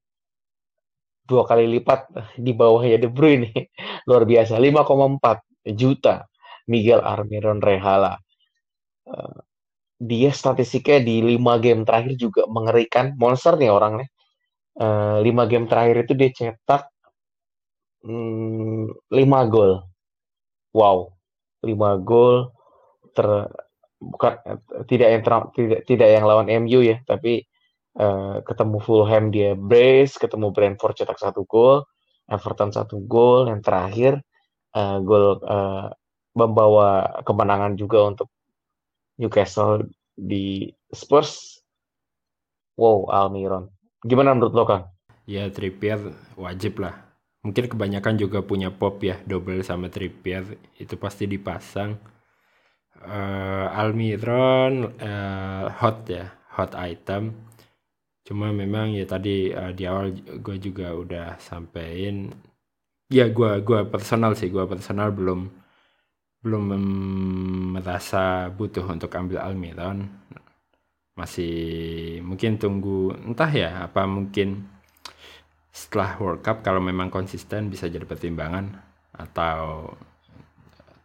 dua 1.23 1.47
kali 1.47 1.69
lipat 1.79 2.11
di 2.35 2.51
bawahnya 2.51 2.97
De 2.99 3.09
Bruyne. 3.09 3.49
Luar 4.09 4.27
biasa, 4.27 4.59
5,4 4.59 5.71
juta 5.77 6.27
Miguel 6.67 6.99
Armiron 6.99 7.63
Rehala. 7.63 8.19
Uh, 9.07 9.39
dia 10.03 10.35
statistiknya 10.35 10.99
di 10.99 11.23
lima 11.23 11.55
game 11.63 11.87
terakhir 11.87 12.19
juga 12.19 12.43
mengerikan. 12.51 13.15
Monster 13.15 13.55
nih 13.55 13.71
orangnya. 13.71 14.07
Uh, 14.73 15.21
lima 15.21 15.45
game 15.45 15.69
terakhir 15.69 16.09
itu 16.09 16.13
dia 16.17 16.29
cetak 16.33 16.93
Hmm, 18.03 18.91
5 19.07 19.47
gol. 19.47 19.79
Wow. 20.75 21.15
5 21.63 22.03
gol 22.03 22.51
ter 23.15 23.27
bukan 24.03 24.33
tidak 24.91 25.07
yang 25.15 25.23
tidak 25.55 25.79
tidak 25.87 26.07
yang 26.11 26.25
lawan 26.27 26.47
MU 26.51 26.83
ya, 26.83 26.99
tapi 27.07 27.47
uh, 27.97 28.41
ketemu 28.45 28.77
Fulham 28.81 29.29
dia 29.29 29.53
brace, 29.57 30.17
ketemu 30.17 30.53
Brentford 30.53 30.97
cetak 30.97 31.19
satu 31.19 31.45
gol, 31.45 31.85
Everton 32.29 32.71
satu 32.73 33.03
gol, 33.03 33.49
yang 33.49 33.61
terakhir 33.61 34.21
uh, 34.73 34.97
gol 35.03 35.41
uh, 35.43 35.93
membawa 36.33 37.21
kemenangan 37.21 37.77
juga 37.77 38.09
untuk 38.09 38.29
Newcastle 39.21 39.85
di 40.17 40.69
Spurs. 40.89 41.61
Wow, 42.73 43.09
Almiron. 43.13 43.69
Gimana 44.01 44.33
menurut 44.33 44.53
lo, 44.57 44.65
Kang? 44.65 44.83
Ya, 45.29 45.45
Trippier 45.53 46.01
wajib 46.33 46.81
lah. 46.81 47.05
Mungkin 47.45 47.69
kebanyakan 47.69 48.17
juga 48.17 48.41
punya 48.41 48.73
pop 48.73 48.97
ya, 49.05 49.21
double 49.29 49.61
sama 49.61 49.93
Trippier. 49.93 50.57
Itu 50.75 50.97
pasti 50.97 51.29
dipasang. 51.29 51.95
Uh, 53.03 53.67
Almiron 53.77 54.95
uh, 54.97 55.69
hot 55.69 56.07
ya, 56.09 56.33
hot 56.49 56.73
item. 56.73 57.35
Cuma 58.23 58.55
memang 58.55 58.95
ya 58.95 59.03
tadi 59.03 59.51
uh, 59.51 59.71
di 59.75 59.83
awal 59.83 60.15
gue 60.15 60.55
juga 60.59 60.95
udah 60.95 61.27
sampein. 61.39 62.31
Ya 63.11 63.27
gue 63.29 63.51
gua 63.67 63.85
personal 63.85 64.33
sih, 64.39 64.49
gue 64.49 64.63
personal 64.65 65.11
belum 65.13 65.51
belum 66.43 66.63
merasa 67.75 68.51
butuh 68.51 68.83
untuk 68.87 69.11
ambil 69.15 69.39
Almiron 69.47 70.11
masih 71.13 71.53
mungkin 72.25 72.57
tunggu 72.57 73.13
entah 73.29 73.47
ya 73.47 73.85
apa 73.85 74.03
mungkin 74.09 74.65
setelah 75.69 76.17
World 76.17 76.41
Cup 76.41 76.65
kalau 76.65 76.81
memang 76.81 77.13
konsisten 77.13 77.69
bisa 77.69 77.85
jadi 77.87 78.03
pertimbangan 78.03 78.65
atau 79.13 79.93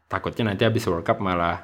takutnya 0.09 0.53
nanti 0.53 0.65
habis 0.65 0.89
World 0.89 1.07
Cup 1.07 1.21
malah 1.21 1.61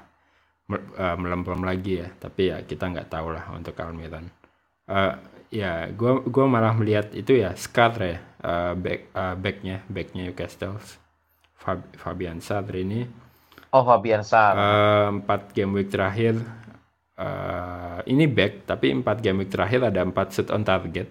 uh, 0.70 1.16
melempem 1.18 1.60
lagi 1.64 2.04
ya. 2.04 2.08
Tapi 2.14 2.42
ya 2.52 2.56
kita 2.62 2.84
nggak 2.92 3.08
tahu 3.10 3.32
lah 3.34 3.44
untuk 3.56 3.74
Almiron 3.80 4.44
uh, 4.88 5.14
ya 5.54 5.86
gua 5.94 6.18
gua 6.26 6.50
malah 6.50 6.74
melihat 6.74 7.14
itu 7.14 7.38
ya 7.38 7.54
Scar 7.54 7.94
ya 8.02 8.18
uh, 8.42 8.74
back 8.74 9.14
uh, 9.14 9.38
backnya 9.38 9.86
backnya 9.86 10.26
Newcastle 10.26 10.82
Fab, 11.54 11.86
Fabian 11.94 12.42
Sadr 12.42 12.82
ini 12.82 13.06
Oh 13.74 13.82
Fabian 13.82 14.22
Sar. 14.22 14.54
Uh, 14.54 15.18
empat 15.18 15.50
game 15.50 15.74
week 15.74 15.90
terakhir 15.90 16.38
uh, 17.18 17.98
ini 18.06 18.30
back 18.30 18.70
tapi 18.70 18.94
empat 18.94 19.18
game 19.18 19.42
week 19.42 19.50
terakhir 19.50 19.82
ada 19.82 20.06
empat 20.06 20.30
shoot 20.30 20.48
on 20.54 20.62
target. 20.62 21.10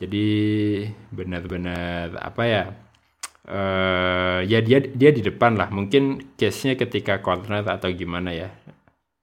Jadi 0.00 0.28
benar-benar 1.12 2.16
apa 2.16 2.42
ya? 2.48 2.64
Uh, 3.44 4.40
ya 4.48 4.64
dia 4.64 4.80
dia 4.80 5.12
di 5.12 5.20
depan 5.20 5.60
lah. 5.60 5.68
Mungkin 5.68 6.32
case-nya 6.40 6.80
ketika 6.80 7.20
corner 7.20 7.60
atau 7.68 7.92
gimana 7.92 8.32
ya. 8.32 8.48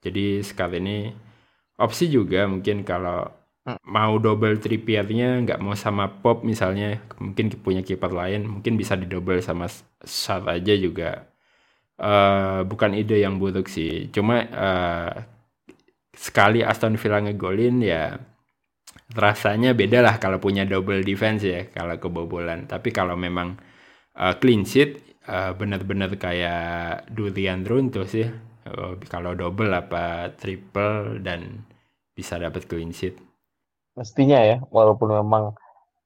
Jadi 0.06 0.46
sekali 0.46 0.78
ini 0.78 0.98
opsi 1.82 2.06
juga 2.06 2.46
mungkin 2.46 2.86
kalau. 2.86 3.34
Mau 3.84 4.16
double 4.16 4.64
trippiernya 4.64 5.44
nggak 5.44 5.60
mau 5.60 5.76
sama 5.76 6.08
pop 6.24 6.44
misalnya 6.48 7.04
mungkin 7.20 7.52
punya 7.60 7.84
kiper 7.84 8.12
lain 8.16 8.48
mungkin 8.48 8.80
bisa 8.80 8.96
di 8.96 9.06
double 9.12 9.44
sama 9.44 9.68
Sar 10.04 10.48
aja 10.48 10.72
juga 10.78 11.28
uh, 12.02 12.62
bukan 12.66 12.94
ide 12.98 13.22
yang 13.22 13.42
buruk 13.42 13.68
sih. 13.70 14.10
Cuma 14.14 14.46
uh, 14.46 15.12
sekali 16.14 16.62
Aston 16.66 16.98
Villa 16.98 17.22
ngegolin 17.22 17.78
ya 17.82 18.18
rasanya 19.14 19.72
beda 19.78 20.04
lah 20.04 20.16
kalau 20.20 20.42
punya 20.42 20.68
double 20.68 21.06
defense 21.06 21.46
ya 21.46 21.62
kalau 21.70 21.98
kebobolan. 21.98 22.66
Tapi 22.70 22.90
kalau 22.94 23.18
memang 23.18 23.58
uh, 24.18 24.34
clean 24.38 24.66
sheet 24.66 25.20
uh, 25.30 25.54
benar-benar 25.58 26.14
kayak 26.18 27.10
Durian 27.12 27.66
Runtuh 27.66 28.08
sih. 28.08 28.28
Uh, 28.68 29.00
kalau 29.08 29.34
double 29.34 29.72
apa 29.72 30.36
triple 30.36 31.24
dan 31.24 31.66
bisa 32.14 32.38
dapat 32.42 32.66
clean 32.66 32.92
sheet. 32.94 33.27
Mestinya 33.98 34.40
ya, 34.46 34.62
walaupun 34.70 35.10
memang 35.10 35.58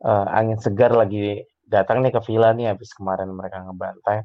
uh, 0.07 0.27
angin 0.31 0.57
segar 0.63 0.95
lagi 0.95 1.43
datang 1.67 1.99
nih 2.01 2.15
ke 2.15 2.23
Villa 2.23 2.55
nih 2.55 2.71
habis 2.71 2.95
kemarin 2.95 3.29
mereka 3.35 3.59
ngebantai 3.67 4.23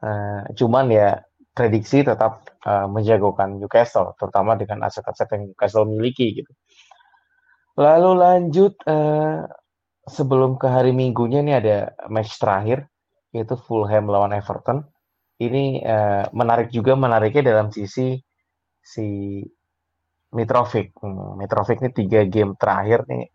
Uh, 0.00 0.48
cuman 0.56 0.88
ya 0.88 1.20
prediksi 1.52 2.00
tetap 2.00 2.48
uh, 2.64 2.88
menjagokan 2.88 3.60
Newcastle, 3.60 4.16
terutama 4.16 4.56
dengan 4.56 4.88
aset-aset 4.88 5.28
yang 5.36 5.52
Newcastle 5.52 5.84
miliki 5.84 6.40
gitu. 6.40 6.48
Lalu 7.76 8.16
lanjut 8.16 8.80
uh, 8.88 9.44
sebelum 10.08 10.56
ke 10.56 10.72
hari 10.72 10.96
Minggunya 10.96 11.44
ini 11.44 11.52
ada 11.52 11.92
match 12.08 12.40
terakhir 12.40 12.88
yaitu 13.36 13.60
Fulham 13.60 14.08
lawan 14.08 14.32
Everton. 14.32 14.88
Ini 15.36 15.84
uh, 15.84 16.24
menarik 16.32 16.72
juga 16.72 16.96
menariknya 16.96 17.52
dalam 17.52 17.68
sisi 17.68 18.16
si 18.80 19.44
Mitrovic. 20.30 20.94
Hmm, 21.02 21.38
Mitrovic 21.38 21.82
ini 21.82 21.90
tiga 21.90 22.20
game 22.26 22.54
terakhir 22.54 23.06
nih 23.10 23.26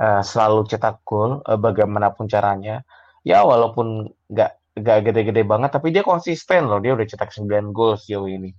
uh, 0.00 0.22
selalu 0.24 0.64
cetak 0.68 1.04
gol 1.04 1.44
uh, 1.44 1.58
bagaimanapun 1.60 2.26
caranya. 2.26 2.80
Ya 3.20 3.44
walaupun 3.44 4.08
nggak 4.32 4.80
nggak 4.80 4.98
gede-gede 5.10 5.42
banget 5.44 5.70
tapi 5.76 5.92
dia 5.92 6.00
konsisten 6.00 6.68
loh. 6.68 6.80
Dia 6.80 6.96
udah 6.96 7.06
cetak 7.06 7.30
9 7.36 7.76
gol 7.76 8.00
sejauh 8.00 8.28
ini. 8.28 8.52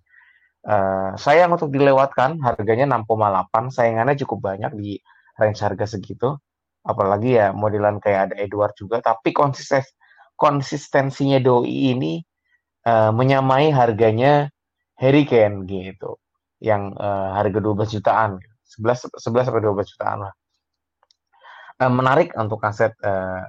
Uh, 0.62 1.18
sayang 1.18 1.58
untuk 1.58 1.74
dilewatkan 1.74 2.38
harganya 2.46 2.86
6,8 2.86 3.74
sayangannya 3.74 4.16
cukup 4.22 4.54
banyak 4.54 4.72
di 4.78 5.02
range 5.42 5.62
harga 5.66 5.98
segitu. 5.98 6.38
Apalagi 6.86 7.38
ya 7.42 7.50
modelan 7.54 7.98
kayak 7.98 8.32
ada 8.32 8.36
Edward 8.38 8.78
juga. 8.78 9.02
Tapi 9.02 9.34
konsisten 9.34 9.82
konsistensinya 10.38 11.42
doi 11.42 11.94
ini 11.94 12.22
uh, 12.86 13.10
menyamai 13.14 13.74
harganya 13.74 14.50
Harry 15.02 15.26
Kane 15.26 15.66
gitu 15.66 16.22
yang 16.62 16.94
uh, 16.96 17.34
harga 17.36 17.60
12 17.60 17.98
jutaan 17.98 18.38
11 18.78 19.18
11 19.18 19.48
sampai 19.50 19.62
12 19.66 19.92
jutaan 19.98 20.30
lah 20.30 20.34
uh, 21.82 21.92
menarik 21.92 22.32
untuk 22.38 22.62
aset 22.62 22.94
uh, 23.02 23.44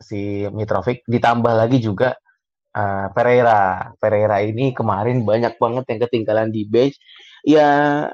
si 0.00 0.48
Mitrovic 0.50 1.06
ditambah 1.06 1.54
lagi 1.54 1.78
juga 1.78 2.16
uh, 2.74 3.06
Pereira. 3.14 3.92
Pereira 4.00 4.42
ini 4.42 4.74
kemarin 4.74 5.22
banyak 5.22 5.60
banget 5.60 5.84
yang 5.86 6.00
ketinggalan 6.08 6.48
di 6.50 6.66
bench. 6.66 6.96
Ya 7.46 8.08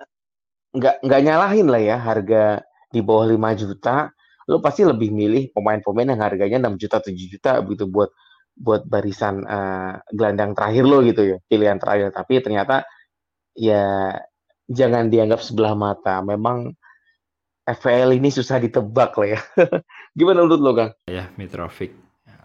nggak 0.77 1.01
nggak 1.03 1.21
nyalahin 1.25 1.67
lah 1.73 1.81
ya 1.81 1.97
harga 1.97 2.61
di 2.93 3.01
bawah 3.01 3.33
5 3.33 3.63
juta. 3.63 4.13
Lo 4.47 4.63
pasti 4.63 4.87
lebih 4.87 5.11
milih 5.11 5.51
pemain-pemain 5.51 6.15
yang 6.15 6.23
harganya 6.23 6.59
6 6.71 6.83
juta 6.83 7.03
7 7.03 7.17
juta 7.17 7.53
begitu 7.65 7.89
buat 7.91 8.11
buat 8.57 8.89
barisan 8.89 9.45
uh, 9.45 10.01
gelandang 10.17 10.57
terakhir 10.57 10.89
lo 10.89 11.05
gitu 11.05 11.37
ya 11.37 11.37
pilihan 11.45 11.77
terakhir 11.77 12.09
tapi 12.17 12.41
ternyata 12.41 12.89
ya 13.57 14.13
jangan 14.69 15.09
dianggap 15.09 15.41
sebelah 15.43 15.75
mata 15.75 16.21
memang 16.23 16.77
FPL 17.67 18.15
ini 18.15 18.31
susah 18.31 18.63
ditebak 18.63 19.19
lah 19.19 19.29
ya. 19.35 19.41
Gimana 20.19 20.47
menurut 20.47 20.63
lo, 20.63 20.73
Kang? 20.73 20.91
Ya, 21.11 21.35
Mitrovic. 21.35 21.91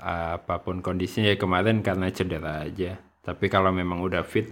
Apa 0.01 0.65
pun 0.65 0.81
kondisinya 0.81 1.29
ya 1.29 1.37
kemarin 1.37 1.85
karena 1.85 2.09
cedera 2.09 2.65
aja. 2.65 2.97
Tapi 3.21 3.45
kalau 3.53 3.69
memang 3.69 4.01
udah 4.01 4.25
fit, 4.25 4.49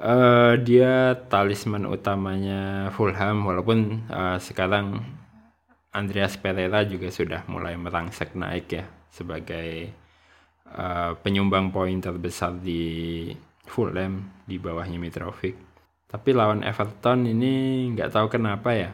uh, 0.00 0.56
dia 0.56 1.20
talisman 1.28 1.84
utamanya 1.84 2.88
Fulham. 2.96 3.44
Walaupun 3.44 4.08
uh, 4.08 4.40
sekarang 4.40 5.04
Andreas 5.92 6.40
Pereira 6.40 6.80
juga 6.88 7.12
sudah 7.12 7.44
mulai 7.44 7.76
merangsek 7.76 8.32
naik 8.32 8.80
ya 8.80 8.88
sebagai 9.12 9.92
uh, 10.72 11.20
penyumbang 11.20 11.68
poin 11.68 12.00
terbesar 12.00 12.56
di 12.64 13.28
Fulham 13.66 14.30
di 14.46 14.56
bawahnya 14.56 14.96
Mitrovic. 14.96 15.54
Tapi 16.06 16.30
lawan 16.32 16.62
Everton 16.62 17.26
ini 17.26 17.86
nggak 17.92 18.14
tahu 18.14 18.26
kenapa 18.30 18.70
ya 18.72 18.90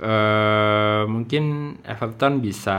Uh, 0.00 1.04
mungkin 1.12 1.76
Everton 1.84 2.40
bisa 2.40 2.72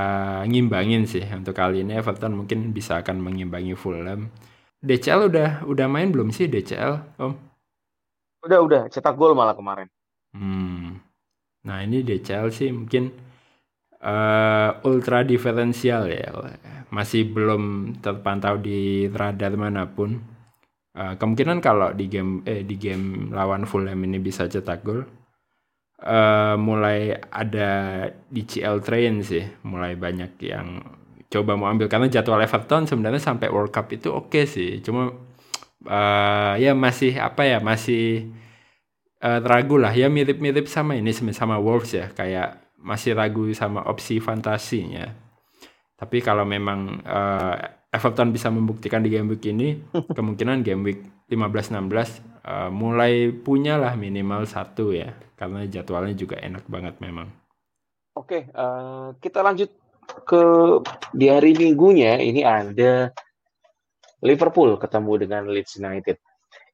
ngimbangin 0.49 1.05
sih 1.05 1.21
untuk 1.21 1.53
kali 1.53 1.85
ini 1.85 1.93
Everton 1.93 2.33
mungkin 2.33 2.73
bisa 2.73 2.97
akan 2.97 3.21
mengimbangi 3.21 3.77
Fulham. 3.77 4.33
DCL 4.81 5.29
udah 5.29 5.49
udah 5.69 5.85
main 5.85 6.09
belum 6.09 6.33
sih 6.33 6.49
DCL, 6.49 7.21
Om? 7.21 7.33
Udah 8.41 8.59
udah 8.65 8.81
cetak 8.89 9.13
gol 9.13 9.37
malah 9.37 9.53
kemarin. 9.53 9.85
Hmm. 10.33 10.97
Nah 11.61 11.85
ini 11.85 12.01
DCL 12.01 12.49
sih 12.49 12.73
mungkin 12.73 13.13
uh, 14.01 14.81
ultra 14.81 15.21
diferensial 15.21 16.09
ya, 16.09 16.33
masih 16.89 17.29
belum 17.29 17.93
terpantau 18.01 18.57
di 18.57 19.05
radar 19.13 19.53
mana 19.53 19.85
pun. 19.85 20.17
Uh, 20.91 21.15
kemungkinan 21.15 21.63
kalau 21.63 21.95
di 21.95 22.11
game 22.11 22.43
eh 22.43 22.67
di 22.67 22.75
game 22.75 23.31
lawan 23.31 23.63
Fulham 23.63 24.03
ini 24.03 24.19
bisa 24.19 24.51
cetak 24.51 24.83
gol, 24.83 25.07
uh, 26.03 26.55
mulai 26.59 27.15
ada 27.31 28.03
di 28.27 28.43
CL 28.43 28.83
Train 28.83 29.23
sih, 29.23 29.39
mulai 29.63 29.95
banyak 29.95 30.35
yang 30.43 30.83
coba 31.31 31.55
mau 31.55 31.71
ambil. 31.71 31.87
Karena 31.87 32.11
jadwal 32.11 32.43
Everton 32.43 32.91
sebenarnya 32.91 33.23
sampai 33.23 33.47
World 33.47 33.71
Cup 33.71 33.87
itu 33.95 34.11
oke 34.11 34.35
okay 34.35 34.43
sih, 34.43 34.83
cuma 34.83 35.15
uh, 35.87 36.53
ya 36.59 36.75
masih 36.75 37.15
apa 37.23 37.47
ya 37.47 37.63
masih 37.63 38.27
uh, 39.23 39.39
ragu 39.47 39.79
lah. 39.79 39.95
Ya 39.95 40.11
mirip-mirip 40.11 40.67
sama 40.67 40.99
ini 40.99 41.15
sama 41.15 41.55
Wolves 41.55 41.95
ya. 41.95 42.11
Kayak 42.11 42.59
masih 42.75 43.15
ragu 43.15 43.47
sama 43.55 43.85
opsi 43.87 44.19
fantasinya. 44.19 45.07
Tapi 45.95 46.17
kalau 46.19 46.43
memang 46.43 46.99
uh, 47.05 47.55
Everton 47.91 48.31
bisa 48.31 48.47
membuktikan 48.47 49.03
di 49.03 49.11
game 49.11 49.27
week 49.35 49.43
ini, 49.51 49.75
kemungkinan 50.17 50.63
game 50.63 50.81
week 50.87 50.99
15-16 51.27 52.23
uh, 52.47 52.71
mulai 52.71 53.35
punya 53.35 53.75
lah 53.75 53.99
minimal 53.99 54.47
satu 54.47 54.95
ya, 54.95 55.11
karena 55.35 55.67
jadwalnya 55.67 56.15
juga 56.15 56.39
enak 56.39 56.63
banget 56.71 56.95
memang. 57.03 57.27
Oke, 58.15 58.47
uh, 58.55 59.11
kita 59.19 59.43
lanjut 59.43 59.71
ke 60.23 60.43
di 61.15 61.27
hari 61.27 61.55
minggunya 61.55 62.19
ini 62.19 62.43
ada 62.43 63.11
Liverpool 64.23 64.79
ketemu 64.79 65.27
dengan 65.27 65.43
Leeds 65.51 65.79
United. 65.79 66.15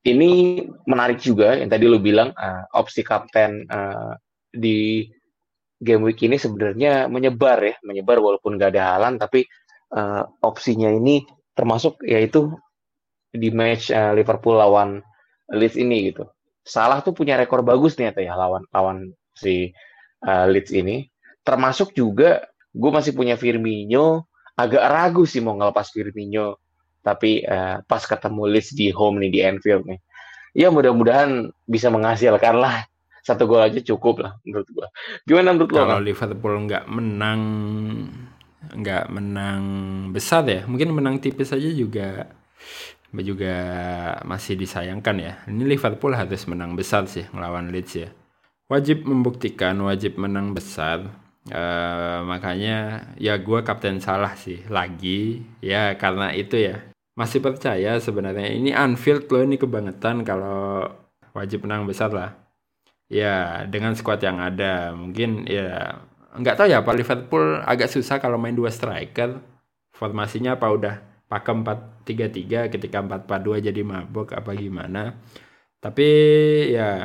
Ini 0.06 0.62
menarik 0.86 1.20
juga 1.20 1.58
yang 1.58 1.68
tadi 1.68 1.90
lo 1.90 1.98
bilang 1.98 2.30
uh, 2.38 2.64
opsi 2.78 3.02
kapten 3.02 3.66
uh, 3.68 4.14
di 4.54 5.10
game 5.78 6.06
week 6.06 6.22
ini 6.26 6.38
sebenarnya 6.38 7.10
menyebar 7.10 7.60
ya, 7.62 7.76
menyebar 7.86 8.18
walaupun 8.22 8.58
gak 8.58 8.74
ada 8.74 8.98
halan, 8.98 9.22
tapi 9.22 9.46
uh, 9.94 10.24
opsinya 10.44 10.92
ini 10.92 11.24
termasuk 11.56 12.04
yaitu 12.06 12.54
di 13.34 13.52
match 13.52 13.92
uh, 13.92 14.16
Liverpool 14.16 14.58
lawan 14.58 15.04
Leeds 15.52 15.80
ini 15.80 16.12
gitu. 16.12 16.28
Salah 16.68 17.00
tuh 17.00 17.16
punya 17.16 17.40
rekor 17.40 17.64
bagus 17.64 17.96
nih 17.96 18.12
ya 18.12 18.36
lawan 18.36 18.68
lawan 18.76 19.16
si 19.36 19.72
uh, 20.28 20.46
Leeds 20.48 20.76
ini. 20.76 21.08
Termasuk 21.48 21.96
juga 21.96 22.44
gue 22.76 22.92
masih 22.92 23.16
punya 23.16 23.40
Firmino, 23.40 24.28
agak 24.60 24.84
ragu 24.92 25.24
sih 25.24 25.40
mau 25.40 25.56
ngelepas 25.56 25.90
Firmino, 25.96 26.60
tapi 27.00 27.42
uh, 27.48 27.80
pas 27.88 28.04
ketemu 28.04 28.44
Leeds 28.52 28.76
di 28.76 28.92
home 28.92 29.24
nih 29.24 29.32
di 29.32 29.40
Anfield 29.48 29.88
nih, 29.88 30.00
ya 30.52 30.68
mudah-mudahan 30.68 31.48
bisa 31.66 31.88
menghasilkan 31.88 32.60
lah 32.60 32.84
satu 33.24 33.48
gol 33.48 33.64
aja 33.64 33.80
cukup 33.80 34.24
lah 34.24 34.36
menurut 34.44 34.68
gua. 34.76 34.88
Gimana 35.24 35.56
menurut 35.56 35.72
lo? 35.72 35.80
Kalau 35.84 36.00
Liverpool 36.04 36.56
nggak 36.68 36.86
menang 36.92 37.42
nggak 38.74 39.06
menang 39.14 39.64
besar 40.12 40.44
ya, 40.48 40.66
mungkin 40.68 40.92
menang 40.92 41.22
tipis 41.24 41.54
saja 41.54 41.70
juga 41.72 42.28
juga 43.18 43.56
masih 44.28 44.54
disayangkan 44.60 45.16
ya. 45.18 45.34
Ini 45.50 45.64
Liverpool 45.66 46.14
harus 46.14 46.46
menang 46.46 46.78
besar 46.78 47.10
sih 47.10 47.26
melawan 47.34 47.74
Leeds 47.74 47.94
ya. 47.98 48.10
Wajib 48.68 49.08
membuktikan, 49.08 49.80
wajib 49.82 50.20
menang 50.20 50.52
besar. 50.54 51.08
Uh, 51.48 52.28
makanya 52.28 53.08
ya 53.16 53.40
gue 53.40 53.64
kapten 53.64 54.04
salah 54.04 54.36
sih 54.36 54.68
lagi 54.68 55.48
ya 55.64 55.96
karena 55.96 56.36
itu 56.36 56.60
ya 56.60 56.84
masih 57.16 57.40
percaya 57.40 57.96
sebenarnya 58.04 58.52
ini 58.52 58.76
Anfield 58.76 59.32
loh 59.32 59.48
ini 59.48 59.56
kebangetan 59.56 60.28
kalau 60.28 60.92
wajib 61.32 61.64
menang 61.64 61.88
besar 61.88 62.12
lah 62.12 62.36
Ya, 63.08 63.64
dengan 63.72 63.96
skuad 63.96 64.20
yang 64.20 64.44
ada, 64.44 64.92
mungkin 64.92 65.48
ya 65.48 65.96
nggak 66.40 66.58
tahu 66.58 66.68
ya, 66.70 66.86
Pak. 66.86 66.96
Liverpool 66.96 67.46
agak 67.66 67.90
susah 67.92 68.18
kalau 68.22 68.38
main 68.40 68.56
dua 68.56 68.70
striker. 68.72 69.38
Formasinya 69.94 70.56
apa? 70.58 70.68
Udah 70.70 70.96
pakai 71.28 71.54
4-3-3 72.08 72.72
ketika 72.72 73.04
4-4-2 73.04 73.68
jadi 73.68 73.82
mabuk 73.84 74.32
apa 74.32 74.52
gimana. 74.56 75.20
Tapi 75.84 76.08
ya 76.72 77.04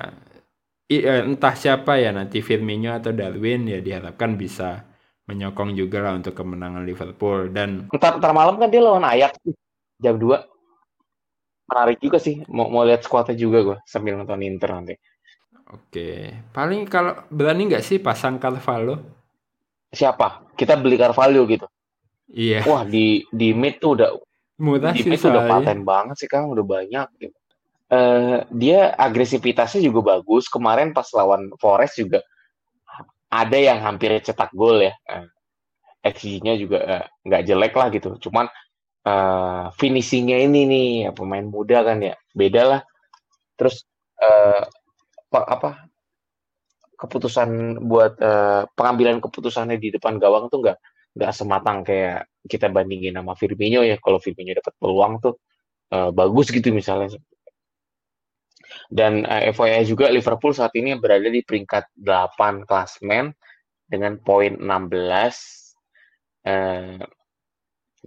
eh, 0.89 1.23
entah 1.27 1.55
siapa 1.57 1.99
ya 1.99 2.15
nanti 2.15 2.39
Firmino 2.45 2.95
atau 2.95 3.11
Darwin 3.11 3.67
ya 3.69 3.81
diharapkan 3.83 4.39
bisa 4.39 4.87
menyokong 5.27 5.73
juga 5.79 6.05
lah 6.05 6.13
untuk 6.19 6.37
kemenangan 6.37 6.85
Liverpool. 6.87 7.51
Dan 7.51 7.89
ntar, 7.91 8.21
ntar 8.21 8.33
malam 8.37 8.61
kan 8.61 8.71
dia 8.71 8.83
lawan 8.85 9.05
Ajax 9.07 9.41
jam 9.99 10.17
2 10.19 10.53
menarik 11.73 11.99
juga 11.99 12.19
sih. 12.21 12.45
Mau 12.53 12.69
mau 12.69 12.85
lihat 12.85 13.03
skuadnya 13.03 13.35
juga 13.35 13.59
gue 13.65 13.79
sambil 13.89 14.15
nonton 14.21 14.45
Inter 14.45 14.71
nanti. 14.77 14.95
Oke, 15.73 16.37
paling 16.53 16.85
kalau 16.85 17.17
berani 17.33 17.73
nggak 17.73 17.85
sih 17.87 17.97
pasang 17.97 18.37
Carvalho? 18.37 19.22
Siapa? 19.93 20.57
Kita 20.57 20.81
beli 20.81 20.97
Carvalho 20.97 21.45
gitu. 21.45 21.69
Iya. 22.33 22.65
Wah 22.65 22.83
di 22.89 23.29
di 23.29 23.53
mid 23.53 23.77
tuh 23.77 24.01
udah 24.01 24.11
Murah 24.57 24.97
di 24.97 25.05
mid 25.05 25.21
tuh 25.21 25.29
udah 25.29 25.45
paten 25.45 25.85
banget 25.85 26.17
sih 26.17 26.29
kang, 26.33 26.49
udah 26.49 26.65
banyak. 26.65 27.07
Gitu. 27.21 27.37
Uh, 27.93 28.41
dia 28.49 28.97
agresivitasnya 28.97 29.85
juga 29.85 30.17
bagus. 30.17 30.49
Kemarin 30.49 30.97
pas 30.97 31.05
lawan 31.13 31.53
Forest 31.61 32.01
juga 32.01 32.25
ada 33.29 33.59
yang 33.61 33.85
hampir 33.85 34.17
cetak 34.25 34.49
gol 34.57 34.81
ya. 34.81 34.97
Uh, 35.05 35.29
XG-nya 36.03 36.57
juga 36.57 37.07
nggak 37.23 37.43
uh, 37.43 37.47
jelek 37.47 37.75
lah 37.77 37.89
gitu. 37.93 38.17
Cuman 38.17 38.49
uh, 39.05 39.69
finishingnya 39.77 40.41
ini 40.41 40.61
nih 40.65 40.87
ya, 41.07 41.11
pemain 41.13 41.45
muda 41.45 41.85
kan 41.85 42.01
ya, 42.01 42.17
beda 42.33 42.63
lah. 42.65 42.81
Terus 43.61 43.85
uh, 44.25 44.65
apa 45.33 45.92
keputusan 47.03 47.83
buat 47.83 48.15
uh, 48.23 48.71
pengambilan 48.79 49.19
keputusannya 49.19 49.83
di 49.83 49.91
depan 49.91 50.23
gawang 50.23 50.47
tuh 50.47 50.63
nggak 50.63 50.79
nggak 51.19 51.33
sematang 51.35 51.83
kayak 51.83 52.31
kita 52.47 52.71
bandingin 52.71 53.19
sama 53.19 53.35
Firmino 53.35 53.83
ya. 53.83 53.99
Kalau 53.99 54.23
Firmino 54.23 54.55
dapat 54.55 54.75
peluang 54.79 55.19
tuh 55.19 55.35
uh, 55.91 56.15
bagus 56.15 56.55
gitu 56.55 56.71
misalnya. 56.71 57.19
Dan 58.89 59.27
uh, 59.27 59.43
eh, 59.43 59.53
FYI 59.53 59.83
juga 59.85 60.09
Liverpool 60.09 60.55
saat 60.55 60.73
ini 60.79 60.95
berada 60.97 61.27
di 61.27 61.43
peringkat 61.43 61.93
8 61.99 62.65
klasmen 62.65 63.35
dengan 63.91 64.17
poin 64.23 64.57
16 64.57 64.63
uh, 66.49 67.03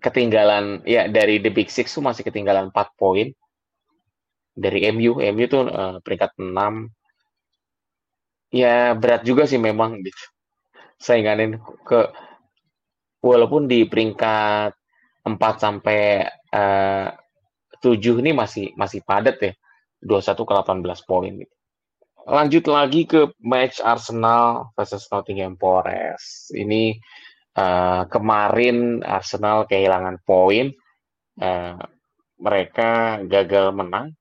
ketinggalan 0.01 0.81
ya 0.83 1.07
dari 1.07 1.37
The 1.43 1.51
Big 1.53 1.69
Six 1.69 1.93
tuh 1.93 2.03
masih 2.03 2.23
ketinggalan 2.25 2.71
4 2.71 2.95
poin. 2.97 3.29
Dari 4.55 4.87
MU 4.95 5.19
MU 5.19 5.45
tuh 5.51 5.67
uh, 5.67 5.99
peringkat 5.99 6.39
6 6.39 6.94
Ya 8.55 8.95
berat 8.95 9.27
juga 9.27 9.43
sih 9.43 9.59
memang 9.59 9.99
gitu. 9.99 10.23
Sainganin 10.95 11.59
ke 11.83 12.07
walaupun 13.19 13.67
di 13.67 13.83
peringkat 13.83 14.71
4 15.27 15.35
sampai 15.59 16.23
uh, 16.55 17.11
eh, 17.11 17.83
7 17.83 18.23
ini 18.23 18.31
masih 18.31 18.71
masih 18.79 19.03
padat 19.03 19.37
ya. 19.43 19.53
21 19.99 20.47
ke 20.47 20.53
18 20.55 21.09
poin 21.09 21.33
gitu. 21.35 21.55
Lanjut 22.25 22.63
lagi 22.71 23.03
ke 23.03 23.29
match 23.43 23.83
Arsenal 23.83 24.71
versus 24.73 25.03
Nottingham 25.11 25.59
Forest. 25.59 26.55
Ini 26.55 26.95
uh, 27.59 28.07
kemarin 28.07 29.03
Arsenal 29.03 29.67
kehilangan 29.67 30.23
poin. 30.23 30.71
Uh, 31.35 31.75
mereka 32.39 33.19
gagal 33.27 33.75
menang. 33.75 34.15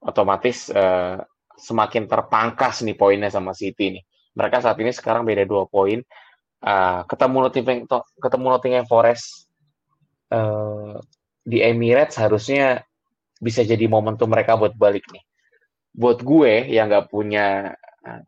Otomatis 0.00 0.70
uh, 0.72 1.20
semakin 1.56 2.04
terpangkas 2.06 2.84
nih 2.84 2.96
poinnya 2.96 3.32
sama 3.32 3.56
City 3.56 3.98
nih. 3.98 4.04
Mereka 4.36 4.60
saat 4.60 4.76
ini 4.80 4.92
sekarang 4.92 5.24
beda 5.24 5.48
dua 5.48 5.64
poin. 5.64 6.00
Uh, 6.60 7.04
ketemu 7.08 7.36
Nottingham 7.46 7.78
ketemu 8.16 8.46
Nottingham 8.48 8.86
Forest 8.88 9.48
uh, 10.32 10.96
di 11.44 11.60
Emirates 11.60 12.16
harusnya 12.16 12.80
bisa 13.36 13.60
jadi 13.62 13.84
momentum 13.86 14.28
mereka 14.28 14.56
buat 14.56 14.72
balik 14.76 15.04
nih. 15.12 15.24
Buat 15.96 16.20
gue 16.24 16.68
yang 16.72 16.92
nggak 16.92 17.08
punya 17.08 17.72
uh, 18.04 18.22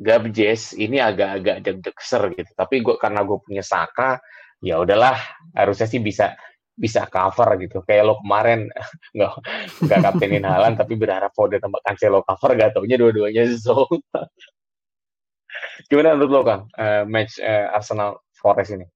Gabjes 0.00 0.72
ini 0.80 0.96
agak-agak 0.96 1.60
deg-degser 1.60 2.32
gitu. 2.32 2.50
Tapi 2.56 2.80
gue 2.80 2.96
karena 2.96 3.20
gue 3.20 3.36
punya 3.36 3.60
Saka, 3.60 4.16
ya 4.64 4.80
udahlah 4.80 5.16
harusnya 5.52 5.84
sih 5.84 6.00
bisa 6.00 6.36
bisa 6.80 7.04
cover 7.04 7.60
gitu. 7.60 7.84
Kayak 7.84 8.08
lo 8.08 8.14
kemarin 8.24 8.72
nggak 9.16 9.32
nggak 9.84 10.00
kaptenin 10.00 10.48
Halan 10.48 10.80
tapi 10.80 10.96
berharap 10.96 11.36
Foden 11.36 11.60
tambah 11.60 11.84
Cancelo 11.84 12.24
cover 12.24 12.56
gak 12.56 12.72
taunya 12.72 12.96
dua-duanya 12.96 13.52
so. 13.60 13.84
Gimana 15.92 16.16
menurut 16.16 16.32
lo 16.32 16.40
Kang 16.46 16.62
uh, 16.80 17.04
match 17.04 17.36
uh, 17.42 17.76
Arsenal 17.76 18.24
Forest 18.32 18.80
ini? 18.80 18.86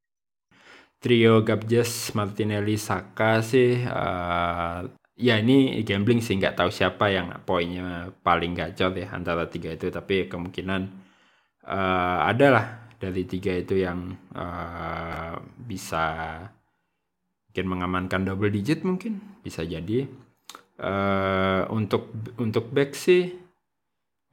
Trio 1.04 1.44
Gabjes, 1.44 2.16
Martinelli, 2.16 2.80
Saka 2.80 3.44
sih 3.44 3.76
uh, 3.84 4.80
ya 5.14 5.38
ini 5.38 5.78
gambling 5.86 6.18
sih 6.24 6.34
nggak 6.40 6.58
tahu 6.58 6.72
siapa 6.72 7.12
yang 7.12 7.30
poinnya 7.46 8.10
paling 8.24 8.56
gacor 8.56 8.96
ya 8.98 9.12
antara 9.14 9.46
tiga 9.46 9.70
itu 9.76 9.92
tapi 9.92 10.26
kemungkinan 10.26 10.82
uh, 11.68 12.20
adalah 12.24 12.88
dari 12.98 13.22
tiga 13.28 13.52
itu 13.54 13.78
yang 13.78 14.10
uh, 14.34 15.38
bisa 15.60 16.40
mungkin 17.54 17.70
mengamankan 17.70 18.26
double 18.26 18.50
digit 18.50 18.82
mungkin. 18.82 19.22
Bisa 19.46 19.62
jadi. 19.62 20.10
Uh, 20.74 21.70
untuk 21.70 22.10
untuk 22.42 22.74
back 22.74 22.98
sih 22.98 23.30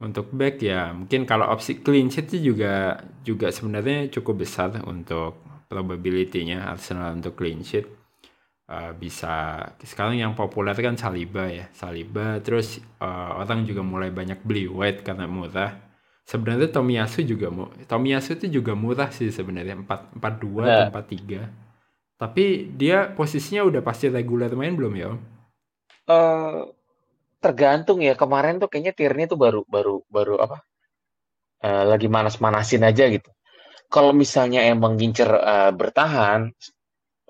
untuk 0.02 0.34
back 0.34 0.58
ya 0.58 0.90
mungkin 0.90 1.22
kalau 1.22 1.46
opsi 1.46 1.78
clean 1.78 2.10
sheet 2.10 2.34
juga 2.42 2.98
juga 3.22 3.54
sebenarnya 3.54 4.10
cukup 4.10 4.42
besar 4.42 4.74
untuk 4.82 5.38
probability-nya 5.70 6.66
Arsenal 6.66 7.14
untuk 7.14 7.38
clean 7.38 7.62
sheet. 7.62 7.86
Uh, 8.66 8.90
bisa 8.98 9.62
sekarang 9.86 10.18
yang 10.18 10.34
populer 10.34 10.74
kan 10.74 10.98
Saliba 10.98 11.46
ya 11.46 11.70
Saliba. 11.70 12.42
Terus 12.42 12.82
uh, 12.98 13.38
orang 13.38 13.62
juga 13.62 13.86
mulai 13.86 14.10
banyak 14.10 14.42
beli 14.42 14.66
White 14.66 15.06
karena 15.06 15.30
murah. 15.30 15.78
Sebenarnya 16.26 16.74
Tomiyasu 16.74 17.22
juga 17.22 17.54
mau 17.54 17.70
Tomiyasu 17.70 18.34
itu 18.42 18.58
juga 18.58 18.74
murah 18.74 19.14
sih 19.14 19.30
sebenarnya 19.30 19.78
empat 19.78 20.18
empat 20.18 20.34
dua 20.42 20.90
empat 20.90 21.06
tiga 21.06 21.46
tapi 22.22 22.70
dia 22.78 23.10
posisinya 23.10 23.66
udah 23.66 23.82
pasti 23.82 24.06
reguler 24.06 24.54
main 24.54 24.78
belum 24.78 24.94
ya? 24.94 25.10
Uh, 26.06 26.70
tergantung 27.42 27.98
ya. 27.98 28.14
Kemarin 28.14 28.62
tuh 28.62 28.70
kayaknya 28.70 28.94
tirnya 28.94 29.26
tuh 29.26 29.34
baru 29.34 29.66
baru 29.66 30.06
baru 30.06 30.38
apa? 30.38 30.62
Uh, 31.58 31.90
lagi 31.90 32.06
manas-manasin 32.06 32.86
aja 32.86 33.10
gitu. 33.10 33.26
Kalau 33.90 34.14
misalnya 34.14 34.62
emang 34.62 34.94
gincer 34.94 35.34
uh, 35.34 35.74
bertahan, 35.74 36.54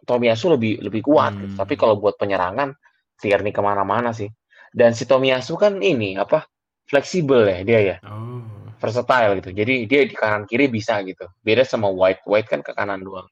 Tomiyasu 0.05 0.61
lebih 0.61 0.85
lebih 0.85 1.09
kuat. 1.09 1.33
Hmm. 1.33 1.41
Gitu. 1.41 1.55
Tapi 1.57 1.75
kalau 1.81 1.97
buat 1.97 2.21
penyerangan, 2.21 2.77
Tierney 3.17 3.49
ke 3.49 3.65
mana-mana 3.65 4.13
sih. 4.13 4.29
Dan 4.77 4.93
si 4.93 5.09
Tomiyasu 5.09 5.57
kan 5.57 5.81
ini 5.81 6.21
apa 6.21 6.45
fleksibel 6.85 7.49
ya 7.49 7.65
dia 7.65 7.81
ya. 7.81 7.97
Oh. 8.05 8.45
Versatile 8.77 9.41
gitu. 9.41 9.57
Jadi 9.57 9.89
dia 9.89 10.05
di 10.05 10.13
kanan 10.13 10.45
kiri 10.45 10.69
bisa 10.69 11.01
gitu. 11.01 11.33
Beda 11.41 11.65
sama 11.65 11.89
White. 11.89 12.29
White 12.29 12.53
kan 12.53 12.61
ke 12.61 12.77
kanan 12.77 13.01
doang. 13.01 13.25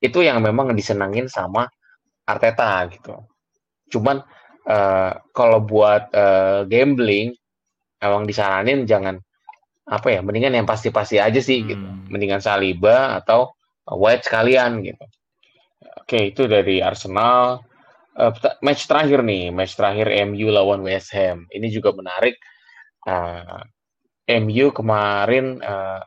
Itu 0.00 0.20
yang 0.20 0.42
memang 0.44 0.72
disenangin 0.76 1.28
sama 1.30 1.66
Arteta 2.26 2.84
gitu. 2.90 3.26
Cuman 3.90 4.20
uh, 4.66 5.12
kalau 5.30 5.62
buat 5.62 6.10
uh, 6.12 6.66
gambling 6.66 7.32
emang 8.02 8.28
disaranin 8.28 8.84
jangan 8.84 9.16
apa 9.86 10.18
ya 10.18 10.20
mendingan 10.20 10.58
yang 10.58 10.66
pasti-pasti 10.66 11.22
aja 11.22 11.38
sih 11.38 11.62
gitu. 11.62 11.78
hmm. 11.78 12.10
gitu 12.10 12.12
mendingan 12.12 12.42
Saliba 12.42 13.16
atau 13.22 13.54
White 13.86 14.26
sekalian 14.26 14.82
gitu 14.82 15.04
oke 16.02 16.18
itu 16.34 16.42
dari 16.50 16.82
Arsenal 16.82 17.62
uh, 18.18 18.32
match 18.66 18.90
terakhir 18.90 19.22
nih 19.22 19.54
match 19.54 19.78
terakhir 19.78 20.10
MU 20.26 20.50
lawan 20.50 20.82
West 20.82 21.14
Ham 21.14 21.46
ini 21.54 21.70
juga 21.70 21.94
menarik 21.94 22.34
uh, 23.06 23.62
MU 24.42 24.74
kemarin 24.74 25.62
uh, 25.62 26.02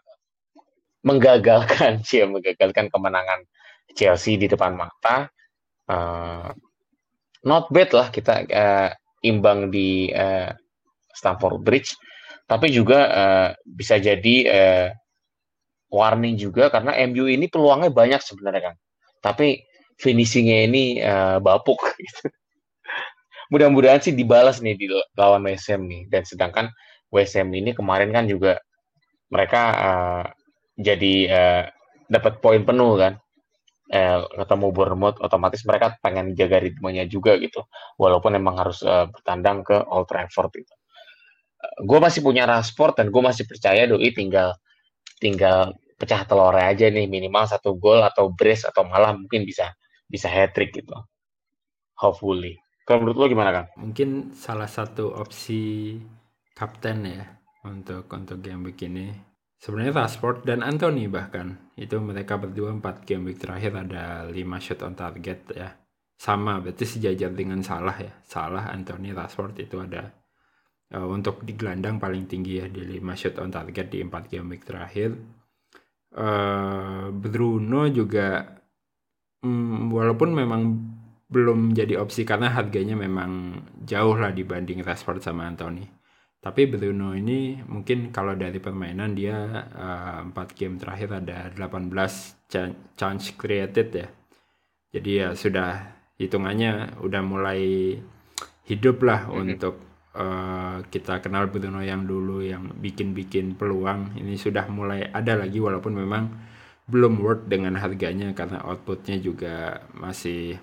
menggagalkan 1.07 2.03
sih 2.07 2.27
menggagalkan 2.27 2.91
kemenangan 2.91 3.47
Chelsea 3.99 4.39
di 4.39 4.47
depan 4.47 4.79
mata 4.79 5.27
uh, 5.91 6.47
not 7.43 7.67
bad 7.67 7.91
lah 7.91 8.07
kita 8.07 8.47
uh, 8.47 8.89
imbang 9.27 9.67
di 9.67 10.07
uh, 10.15 10.47
Stamford 11.11 11.59
Bridge 11.59 11.91
tapi 12.49 12.71
juga 12.71 12.99
uh, 13.11 13.49
bisa 13.67 13.99
jadi 13.99 14.35
uh, 14.47 14.87
warning 15.93 16.37
juga 16.37 16.69
karena 16.73 16.97
MU 17.09 17.29
ini 17.29 17.45
peluangnya 17.45 17.93
banyak 17.93 18.21
sebenarnya 18.25 18.73
kan. 18.73 18.75
Tapi 19.21 19.61
finishingnya 20.01 20.65
ini 20.65 20.97
uh, 20.97 21.37
bapuk 21.37 21.77
gitu. 22.01 22.29
Mudah-mudahan 23.53 24.01
sih 24.01 24.13
dibalas 24.17 24.61
nih 24.65 24.77
di 24.77 24.85
lawan 25.17 25.45
WSM 25.45 25.85
nih. 25.85 26.01
Dan 26.09 26.25
sedangkan 26.25 26.73
WSM 27.13 27.49
ini 27.53 27.73
kemarin 27.77 28.09
kan 28.09 28.25
juga 28.29 28.57
mereka 29.29 29.61
uh, 29.77 30.23
jadi 30.77 31.15
uh, 31.29 31.63
dapat 32.09 32.41
poin 32.41 32.65
penuh 32.65 32.97
kan. 32.97 33.13
Eh, 33.89 34.21
ketemu 34.37 34.69
Bournemouth 34.69 35.17
otomatis 35.17 35.65
mereka 35.65 35.97
pengen 36.05 36.37
jaga 36.37 36.61
ritmenya 36.61 37.09
juga 37.09 37.41
gitu. 37.41 37.65
Walaupun 37.97 38.37
emang 38.37 38.61
harus 38.61 38.85
uh, 38.85 39.09
bertandang 39.09 39.65
ke 39.65 39.81
Old 39.89 40.05
Trafford 40.05 40.53
gitu. 40.53 40.75
Gue 41.89 41.97
masih 41.97 42.21
punya 42.21 42.45
Rashford 42.45 43.01
dan 43.01 43.09
gue 43.09 43.17
masih 43.17 43.49
percaya 43.49 43.89
doi 43.89 44.13
tinggal 44.13 44.53
tinggal 45.17 45.73
pecah 45.97 46.21
telur 46.29 46.53
aja 46.53 46.85
nih. 46.85 47.09
Minimal 47.09 47.49
satu 47.49 47.81
gol 47.81 48.05
atau 48.05 48.29
brace 48.29 48.69
atau 48.69 48.85
malah 48.85 49.17
mungkin 49.17 49.41
bisa 49.41 49.73
bisa 50.05 50.29
hat 50.29 50.53
trick 50.53 50.69
gitu. 50.69 50.93
Hopefully. 51.97 52.61
Kalau 52.85 53.01
menurut 53.01 53.17
lo 53.17 53.25
gimana 53.25 53.49
kan 53.53 53.65
mungkin 53.73 54.37
salah 54.37 54.69
satu 54.69 55.17
opsi 55.17 55.97
kapten 56.53 57.09
ya 57.09 57.25
untuk 57.65 58.05
untuk 58.09 58.37
game 58.37 58.69
begini 58.69 59.28
sebenarnya 59.59 59.93
Rashford 59.93 60.47
dan 60.47 60.63
Anthony 60.63 61.11
bahkan 61.11 61.59
itu 61.75 61.99
mereka 61.99 62.39
berdua 62.39 62.71
empat 62.71 63.03
game 63.03 63.31
week 63.31 63.43
terakhir 63.43 63.75
ada 63.75 64.25
lima 64.27 64.57
shot 64.57 64.81
on 64.87 64.95
target 64.95 65.39
ya 65.51 65.75
sama 66.19 66.59
berarti 66.59 66.87
sejajar 66.87 67.31
dengan 67.35 67.59
salah 67.63 67.95
ya 67.95 68.11
salah 68.23 68.71
Anthony 68.71 69.11
Rashford 69.11 69.59
itu 69.59 69.79
ada 69.79 70.19
uh, 70.95 71.07
untuk 71.09 71.45
di 71.45 71.53
gelandang 71.53 72.01
paling 72.01 72.25
tinggi 72.25 72.61
ya 72.61 72.67
di 72.69 72.81
5 72.85 73.19
shot 73.19 73.35
on 73.41 73.51
target 73.53 73.87
di 73.93 73.99
4 74.01 74.31
game 74.31 74.47
week 74.49 74.65
terakhir. 74.65 75.13
Uh, 76.09 77.13
Bruno 77.13 77.85
juga 77.93 78.41
um, 79.45 79.93
walaupun 79.93 80.29
memang 80.33 80.61
belum 81.29 81.77
jadi 81.77 82.01
opsi 82.01 82.25
karena 82.25 82.49
harganya 82.49 82.97
memang 82.97 83.61
jauh 83.85 84.17
lah 84.17 84.33
dibanding 84.33 84.81
Rashford 84.81 85.21
sama 85.21 85.45
Anthony. 85.45 85.85
Tapi 86.39 86.71
Bruno 86.71 87.11
ini 87.11 87.59
mungkin 87.67 88.15
kalau 88.15 88.31
dari 88.31 88.63
permainan 88.63 89.11
dia 89.11 89.35
uh, 89.75 90.23
4 90.23 90.55
game 90.55 90.79
terakhir 90.79 91.19
ada 91.19 91.51
18 91.51 91.91
chance 92.95 93.25
created 93.35 93.87
ya. 93.91 94.07
Jadi 94.95 95.11
ya 95.19 95.35
sudah 95.35 95.99
hitungannya 96.15 96.99
udah 97.03 97.21
mulai 97.23 97.95
hidup 98.63 99.03
lah 99.03 99.27
mm 99.27 99.31
-hmm. 99.35 99.41
untuk 99.43 99.75
uh, 100.15 100.79
kita 100.87 101.19
kenal 101.19 101.51
Bruno 101.51 101.83
yang 101.83 102.07
dulu 102.07 102.39
yang 102.39 102.71
bikin-bikin 102.79 103.59
peluang 103.59 104.15
ini 104.15 104.39
sudah 104.39 104.67
mulai 104.71 105.11
ada 105.11 105.35
lagi 105.35 105.59
walaupun 105.59 105.93
memang 105.95 106.23
belum 106.89 107.21
worth 107.21 107.45
dengan 107.45 107.77
harganya 107.77 108.33
karena 108.33 108.65
outputnya 108.65 109.21
juga 109.21 109.85
masih 109.93 110.57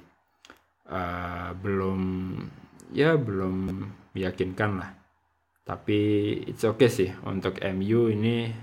uh, 0.90 1.54
belum 1.54 2.00
ya 2.90 3.14
belum 3.14 3.86
meyakinkan 4.16 4.70
lah 4.82 4.90
tapi 5.66 5.98
it's 6.46 6.62
okay 6.62 6.86
sih 6.86 7.10
untuk 7.26 7.58
MU 7.58 8.14
ini 8.14 8.54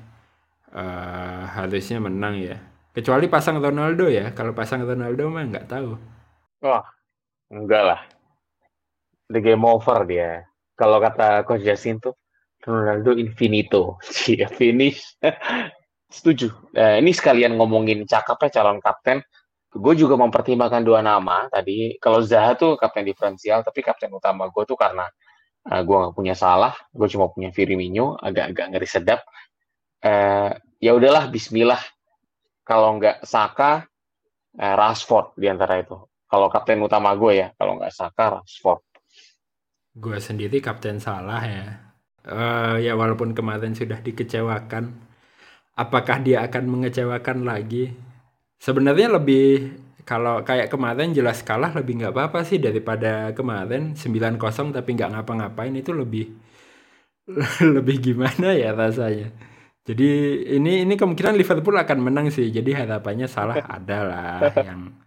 uh, 0.71 1.43
harusnya 1.51 1.99
menang 1.99 2.39
ya 2.39 2.57
kecuali 2.95 3.27
pasang 3.27 3.59
Ronaldo 3.59 4.07
ya 4.07 4.31
kalau 4.31 4.55
pasang 4.55 4.87
Ronaldo 4.87 5.27
mah 5.27 5.43
nggak 5.43 5.67
tahu 5.67 5.99
wah 6.63 6.87
enggak 7.51 7.83
lah 7.83 8.01
the 9.27 9.43
game 9.43 9.67
over 9.67 10.07
dia 10.07 10.47
kalau 10.79 11.03
kata 11.03 11.43
Coach 11.43 11.67
Justin 11.67 11.99
tuh 12.01 12.15
Ronaldo 12.63 13.19
infinito, 13.19 13.99
dia 14.25 14.47
finish. 14.47 15.03
Setuju. 16.15 16.53
Nah, 16.77 17.01
ini 17.01 17.11
sekalian 17.11 17.57
ngomongin 17.57 18.05
cakapnya 18.07 18.61
calon 18.61 18.79
kapten. 18.79 19.19
Gue 19.73 19.97
juga 19.97 20.13
mempertimbangkan 20.13 20.85
dua 20.85 21.01
nama 21.01 21.49
tadi. 21.49 21.97
Kalau 21.97 22.21
Zaha 22.21 22.53
tuh 22.53 22.77
kapten 22.77 23.01
diferensial, 23.03 23.65
tapi 23.65 23.81
kapten 23.81 24.13
utama 24.13 24.45
gue 24.47 24.63
tuh 24.69 24.77
karena 24.77 25.09
uh, 25.67 25.81
gue 25.83 25.95
nggak 25.95 26.15
punya 26.15 26.35
salah, 26.35 26.75
gue 26.91 27.07
cuma 27.07 27.31
punya 27.31 27.49
Firmino, 27.55 28.19
agak-agak 28.19 28.65
ngeri 28.75 28.87
sedap. 28.87 29.21
Uh, 30.03 30.51
ya 30.83 30.91
udahlah, 30.95 31.31
Bismillah. 31.31 31.79
Kalau 32.63 32.99
nggak 32.99 33.23
Saka, 33.23 33.83
uh, 34.59 34.75
Rashford 34.75 35.35
di 35.39 35.47
antara 35.47 35.79
itu. 35.79 35.95
Kalau 36.27 36.47
kapten 36.49 36.81
utama 36.81 37.13
gue 37.13 37.45
ya, 37.45 37.47
kalau 37.55 37.79
nggak 37.79 37.93
Saka, 37.93 38.39
Rashford. 38.39 38.81
Gue 39.93 40.17
sendiri 40.17 40.57
kapten 40.59 40.97
salah 40.97 41.43
ya. 41.45 41.67
Uh, 42.23 42.79
ya 42.79 42.95
walaupun 42.95 43.35
kemarin 43.35 43.75
sudah 43.75 43.99
dikecewakan, 43.99 44.95
apakah 45.75 46.23
dia 46.23 46.41
akan 46.47 46.71
mengecewakan 46.71 47.43
lagi? 47.43 47.91
Sebenarnya 48.63 49.19
lebih 49.19 49.75
kalau 50.03 50.43
kayak 50.43 50.67
kemarin 50.67 51.15
jelas 51.15 51.41
kalah 51.43 51.71
lebih 51.71 52.03
nggak 52.03 52.13
apa-apa 52.15 52.43
sih 52.43 52.59
daripada 52.59 53.31
kemarin 53.31 53.95
9-0 53.95 54.37
tapi 54.75 54.89
nggak 54.95 55.11
ngapa-ngapain 55.15 55.73
itu 55.75 55.91
lebih 55.95 56.31
lebih 57.75 57.97
gimana 58.03 58.51
ya 58.51 58.75
rasanya. 58.75 59.31
Jadi 59.83 60.07
ini 60.55 60.87
ini 60.87 60.93
kemungkinan 60.95 61.35
Liverpool 61.35 61.75
akan 61.75 61.99
menang 61.99 62.27
sih. 62.31 62.47
Jadi 62.51 62.71
harapannya 62.75 63.27
salah 63.27 63.59
adalah 63.79 64.39
yang 64.59 65.03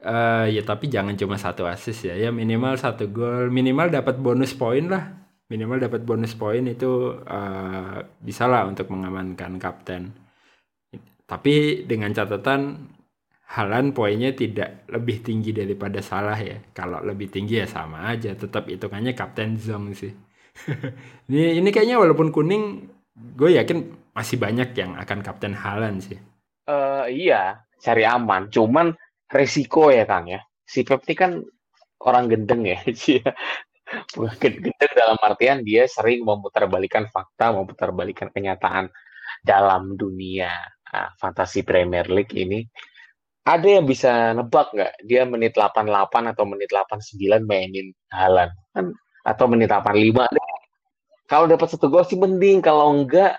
Uh, 0.00 0.48
ya 0.48 0.64
tapi 0.64 0.88
jangan 0.88 1.12
cuma 1.12 1.36
satu 1.36 1.68
assist 1.68 2.08
ya, 2.08 2.16
ya 2.16 2.32
minimal 2.32 2.72
satu 2.80 3.12
gol, 3.12 3.52
minimal 3.52 3.92
dapat 3.92 4.16
bonus 4.16 4.56
poin 4.56 4.88
lah, 4.88 5.28
minimal 5.52 5.76
dapat 5.76 6.08
bonus 6.08 6.32
poin 6.40 6.64
itu 6.64 7.20
uh, 7.20 8.00
bisa 8.24 8.48
lah 8.48 8.64
untuk 8.64 8.88
mengamankan 8.88 9.60
kapten. 9.60 10.16
Tapi 11.28 11.84
dengan 11.84 12.16
catatan 12.16 12.80
Halan 13.50 13.90
poinnya 13.90 14.30
tidak 14.30 14.86
lebih 14.86 15.26
tinggi 15.26 15.50
daripada 15.50 15.98
Salah 15.98 16.38
ya. 16.38 16.62
Kalau 16.70 17.02
lebih 17.02 17.34
tinggi 17.34 17.58
ya 17.58 17.66
sama 17.66 18.06
aja, 18.14 18.30
tetap 18.38 18.70
hitungannya 18.70 19.10
kapten 19.18 19.58
zong 19.58 19.90
sih. 19.90 20.14
ini 21.30 21.58
ini 21.58 21.68
kayaknya 21.74 21.98
walaupun 21.98 22.30
kuning, 22.30 22.86
gue 23.34 23.58
yakin 23.58 23.90
masih 24.14 24.38
banyak 24.38 24.70
yang 24.78 24.94
akan 24.94 25.18
kapten 25.26 25.58
Halan 25.58 25.98
sih. 25.98 26.18
Uh, 26.70 27.10
iya, 27.10 27.66
cari 27.82 28.06
aman. 28.06 28.46
Cuman 28.54 28.94
resiko 29.26 29.90
ya 29.90 30.06
Kang 30.06 30.30
ya. 30.30 30.38
Si 30.62 30.86
Pep 30.86 31.02
ini 31.10 31.14
kan 31.18 31.32
orang 32.06 32.30
gendeng 32.30 32.62
ya. 32.62 32.78
gendeng 34.42 34.92
dalam 34.94 35.18
artian 35.26 35.66
dia 35.66 35.90
sering 35.90 36.22
memutarbalikan 36.22 37.10
fakta, 37.10 37.50
memutarbalikan 37.50 38.30
kenyataan 38.30 38.86
dalam 39.42 39.98
dunia 39.98 40.54
nah, 40.92 41.10
fantasi 41.18 41.66
Premier 41.66 42.06
League 42.06 42.34
ini. 42.38 42.62
Ada 43.40 43.80
yang 43.80 43.84
bisa 43.88 44.36
nebak 44.36 44.72
nggak 44.76 44.92
dia 45.08 45.24
menit 45.24 45.56
88 45.56 46.32
atau 46.36 46.44
menit 46.44 46.68
89 46.68 47.40
mainin 47.48 47.88
Halan 48.12 48.52
kan 48.76 48.92
atau 49.24 49.46
menit 49.48 49.72
85 49.72 50.36
deh. 50.36 50.50
Kalau 51.30 51.46
dapat 51.46 51.68
satu 51.70 51.86
gol 51.86 52.04
sih 52.04 52.18
mending, 52.18 52.58
kalau 52.58 52.90
enggak 52.90 53.38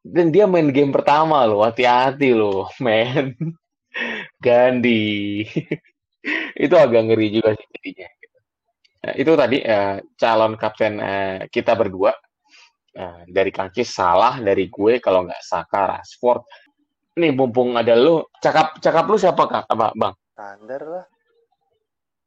dan 0.00 0.32
dia 0.32 0.48
main 0.48 0.72
game 0.72 0.94
pertama 0.94 1.44
loh, 1.44 1.60
hati-hati 1.66 2.32
loh, 2.32 2.70
men. 2.84 3.36
Gandhi. 4.40 5.44
itu 6.64 6.74
agak 6.74 7.02
ngeri 7.08 7.28
juga 7.34 7.52
sih 7.56 7.66
jadinya. 7.76 8.08
Nah, 8.98 9.14
itu 9.14 9.32
tadi 9.38 9.58
uh, 9.62 9.96
calon 10.18 10.52
kapten 10.58 10.94
uh, 10.98 11.38
kita 11.50 11.76
berdua. 11.76 12.12
Uh, 12.98 13.22
dari 13.30 13.54
Kancis 13.54 13.94
salah, 13.94 14.42
dari 14.42 14.66
gue 14.66 14.98
kalau 14.98 15.22
nggak 15.28 15.42
Saka, 15.44 15.98
Rashford. 15.98 16.42
Nih 17.18 17.34
mumpung 17.34 17.74
ada 17.74 17.98
lu, 17.98 18.22
cakap 18.38 18.78
cakap 18.78 19.04
lu 19.10 19.18
siapa 19.18 19.42
kak, 19.50 19.64
apa 19.66 19.90
bang? 19.98 20.14
standar 20.38 20.82
lah. 20.86 21.04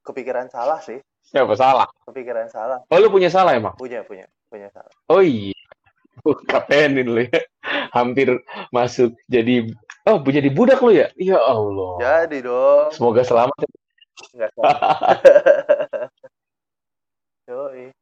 Kepikiran 0.04 0.52
salah 0.52 0.84
sih. 0.84 1.00
Siapa 1.24 1.56
salah? 1.56 1.88
Kepikiran 2.04 2.52
salah. 2.52 2.84
Oh 2.92 3.00
lu 3.00 3.08
punya 3.08 3.32
salah 3.32 3.56
emang? 3.56 3.72
Punya 3.80 4.04
punya 4.04 4.28
punya 4.52 4.68
salah. 4.76 4.92
Oh 5.08 5.24
iya. 5.24 5.56
Kapenin 6.52 7.08
lu 7.08 7.24
ya. 7.24 7.40
Hampir 7.96 8.36
masuk 8.76 9.16
jadi 9.32 9.64
oh 10.12 10.20
jadi 10.28 10.52
budak 10.52 10.84
lu 10.84 10.92
ya? 10.92 11.08
Ya 11.16 11.40
Allah. 11.40 12.04
Jadi 12.04 12.44
dong. 12.44 12.92
Semoga 12.92 13.24
selamat 13.24 13.56
Enggak 14.36 14.52
selamat. 14.60 15.18
Yoi. 17.50 17.96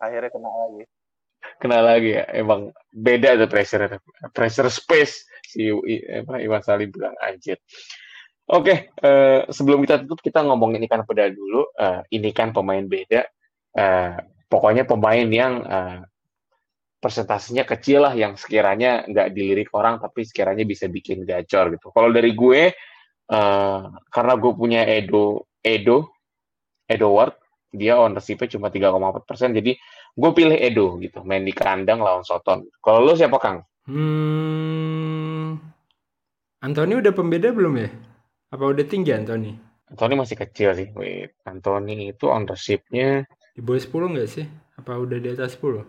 akhirnya 0.00 0.30
kena 0.32 0.50
lagi. 0.50 0.82
Kena 1.60 1.78
lagi 1.84 2.10
ya. 2.16 2.24
Emang 2.32 2.72
beda 2.96 3.36
tuh 3.44 3.48
pressure 3.52 4.00
pressure 4.32 4.72
space 4.72 5.28
si 5.54 5.70
apa, 5.70 6.42
Iwan 6.42 6.62
Salim 6.66 6.90
bilang 6.90 7.14
anjir 7.22 7.62
Oke, 8.44 8.92
uh, 9.00 9.48
sebelum 9.48 9.80
kita 9.88 10.04
tutup 10.04 10.20
kita 10.20 10.44
ngomongin 10.44 10.84
ikan 10.84 11.00
peda 11.08 11.32
dulu. 11.32 11.64
Uh, 11.80 12.04
ini 12.12 12.28
kan 12.28 12.52
pemain 12.52 12.84
beda. 12.84 13.24
Uh, 13.72 14.20
pokoknya 14.52 14.84
pemain 14.84 15.24
yang 15.24 15.64
uh, 15.64 16.04
persentasenya 17.00 17.64
kecil 17.64 18.04
lah, 18.04 18.12
yang 18.12 18.36
sekiranya 18.36 19.08
nggak 19.08 19.32
dilirik 19.32 19.72
orang, 19.72 19.96
tapi 19.96 20.28
sekiranya 20.28 20.68
bisa 20.68 20.92
bikin 20.92 21.24
gacor 21.24 21.72
gitu. 21.72 21.88
Kalau 21.88 22.12
dari 22.12 22.36
gue, 22.36 22.72
uh, 23.32 23.82
karena 24.12 24.34
gue 24.36 24.52
punya 24.52 24.84
Edo, 24.88 25.48
Edo, 25.64 26.12
Edo 26.84 27.08
Ward, 27.16 27.40
dia 27.72 27.96
ownership-nya 27.96 28.60
cuma 28.60 28.68
3,4 28.68 29.28
persen, 29.28 29.56
jadi 29.56 29.76
gue 30.16 30.30
pilih 30.36 30.56
Edo 30.56 31.00
gitu, 31.00 31.20
main 31.24 31.44
di 31.44 31.52
kandang 31.52 32.00
lawan 32.00 32.24
Soton. 32.24 32.64
Kalau 32.80 33.04
lo 33.04 33.12
siapa 33.16 33.36
Kang? 33.36 33.60
Hmm, 33.84 35.13
Anthony 36.64 36.96
udah 36.96 37.12
pembeda 37.12 37.52
belum 37.52 37.76
ya? 37.76 37.92
Apa 38.48 38.72
udah 38.72 38.84
tinggi 38.88 39.12
Anthony? 39.12 39.52
Anthony 39.92 40.14
masih 40.16 40.40
kecil 40.40 40.72
sih. 40.72 40.88
Wait, 40.96 41.36
Anthony 41.44 42.16
itu 42.16 42.32
ownership-nya 42.32 43.28
di 43.54 43.62
bawah 43.62 43.78
10 43.78 44.18
nggak 44.18 44.28
sih? 44.28 44.46
Apa 44.74 44.98
udah 44.98 45.14
di 45.22 45.30
atas 45.30 45.54
10? 45.54 45.86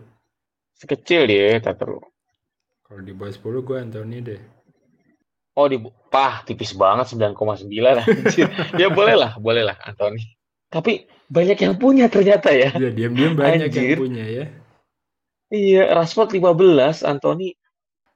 Sekecil 0.78 1.26
dia, 1.26 1.58
tak 1.58 1.82
terlalu. 1.82 2.06
Kalau 2.86 3.02
di 3.02 3.10
bawah 3.10 3.34
10 3.34 3.66
gue 3.66 3.76
Anthony 3.82 4.16
deh. 4.22 4.40
Oh, 5.58 5.66
di 5.66 5.82
pah 6.12 6.46
tipis 6.46 6.70
banget 6.78 7.10
9,9 7.18 7.66
anjir. 7.66 8.46
ya 8.80 8.86
boleh 8.86 9.18
lah, 9.18 9.34
boleh 9.42 9.66
lah 9.66 9.74
Anthony. 9.82 10.22
Tapi 10.70 11.10
banyak 11.26 11.58
yang 11.58 11.74
punya 11.74 12.06
ternyata 12.06 12.54
ya. 12.54 12.70
Iya, 12.78 12.94
diam-diam 12.94 13.34
banyak 13.34 13.66
anjir. 13.66 13.98
yang 13.98 14.02
punya 14.04 14.24
ya. 14.30 14.44
Iya, 15.50 15.82
Rashford 15.98 16.38
15, 16.38 17.02
Anthony 17.02 17.58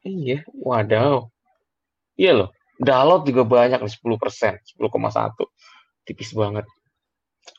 iya, 0.07 0.47
wadaw. 0.55 1.27
Iya 2.21 2.33
loh. 2.37 2.49
Dalot 2.77 3.25
juga 3.25 3.49
banyak 3.49 3.81
nih 3.81 3.93
10 3.97 4.21
persen, 4.21 4.61
10,1. 4.77 4.85
Tipis 6.05 6.37
banget. 6.37 6.69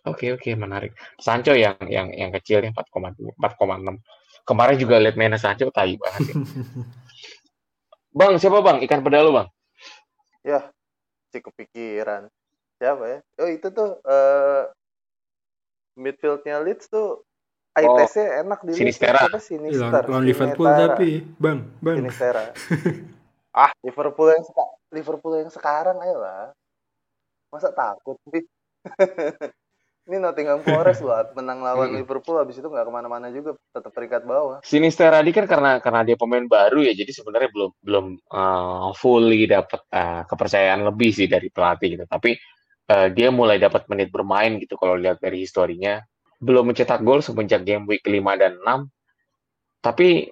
Oke 0.06 0.34
oke 0.38 0.50
menarik. 0.54 0.94
Sancho 1.18 1.58
yang 1.58 1.78
yang 1.90 2.14
yang 2.14 2.30
kecil 2.30 2.62
ya 2.62 2.70
4,2 2.70 3.34
4,6. 3.42 3.98
Kemarin 4.46 4.78
juga 4.78 5.02
lihat 5.02 5.18
mainnya 5.18 5.42
Sancho 5.42 5.74
tai 5.74 5.98
banget 5.98 6.34
ya. 6.34 6.36
bang, 8.18 8.34
siapa 8.38 8.60
Bang? 8.66 8.82
Ikan 8.82 9.02
peda 9.06 9.22
lu, 9.22 9.32
Bang? 9.34 9.48
Ya, 10.42 10.74
si 11.30 11.38
kepikiran. 11.40 12.28
Siapa 12.82 13.04
ya? 13.06 13.20
Oh, 13.38 13.50
itu 13.50 13.70
tuh 13.70 14.02
uh, 14.02 14.66
midfieldnya 15.94 16.66
Leeds 16.66 16.90
tuh 16.90 17.22
ITC 17.78 18.16
oh, 18.18 18.42
enak 18.42 18.60
di 18.66 18.74
Sinistera. 18.74 19.30
Apa 19.30 19.38
Sinister? 19.38 20.10
Lawan 20.10 20.26
Liverpool 20.26 20.68
tapi, 20.68 21.24
Bang, 21.38 21.72
Bang. 21.80 22.02
Sinistera. 22.02 22.52
ah, 23.56 23.72
Liverpool 23.84 24.32
yang 24.32 24.44
suka 24.44 24.64
Liverpool 24.92 25.34
yang 25.40 25.52
sekarang 25.52 25.98
ayo 26.04 26.18
lah. 26.20 26.52
Masa 27.52 27.72
takut 27.76 28.20
sih? 28.32 28.44
Ini 30.10 30.18
Nottingham 30.18 30.66
Forest 30.66 31.02
loh, 31.08 31.22
menang 31.38 31.62
lawan 31.62 31.94
Liverpool 31.94 32.42
habis 32.42 32.58
itu 32.58 32.66
nggak 32.66 32.90
ke 32.90 32.94
mana-mana 32.94 33.30
juga, 33.30 33.54
tetap 33.70 33.94
peringkat 33.94 34.26
bawah. 34.26 34.58
Sinister 34.66 35.14
tadi 35.14 35.30
kan 35.30 35.46
karena 35.46 35.78
karena 35.78 36.02
dia 36.02 36.18
pemain 36.18 36.42
baru 36.42 36.82
ya, 36.82 36.98
jadi 36.98 37.12
sebenarnya 37.14 37.50
belum 37.54 37.72
belum 37.86 38.06
uh, 38.34 38.90
fully 38.98 39.46
dapat 39.46 39.86
uh, 39.94 40.26
kepercayaan 40.26 40.82
lebih 40.90 41.14
sih 41.14 41.30
dari 41.30 41.54
pelatih 41.54 42.02
gitu. 42.02 42.06
Tapi 42.10 42.34
uh, 42.90 43.08
dia 43.14 43.30
mulai 43.30 43.62
dapat 43.62 43.86
menit 43.94 44.10
bermain 44.10 44.58
gitu 44.58 44.74
kalau 44.76 44.98
lihat 44.98 45.22
dari 45.22 45.46
historinya. 45.46 46.02
Belum 46.42 46.66
mencetak 46.74 47.06
gol 47.06 47.22
semenjak 47.22 47.62
game 47.62 47.86
week 47.86 48.02
5 48.02 48.42
dan 48.42 48.58
6. 48.58 49.86
Tapi 49.86 50.26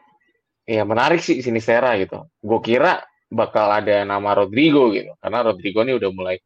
ya 0.66 0.82
menarik 0.82 1.22
sih 1.22 1.46
Sinistera 1.46 1.94
gitu. 2.02 2.26
Gue 2.42 2.60
kira 2.66 3.06
bakal 3.30 3.70
ada 3.70 4.04
nama 4.04 4.34
Rodrigo 4.34 4.90
gitu. 4.92 5.14
Karena 5.22 5.46
Rodrigo 5.46 5.86
ini 5.86 5.94
udah 5.96 6.10
mulai 6.12 6.38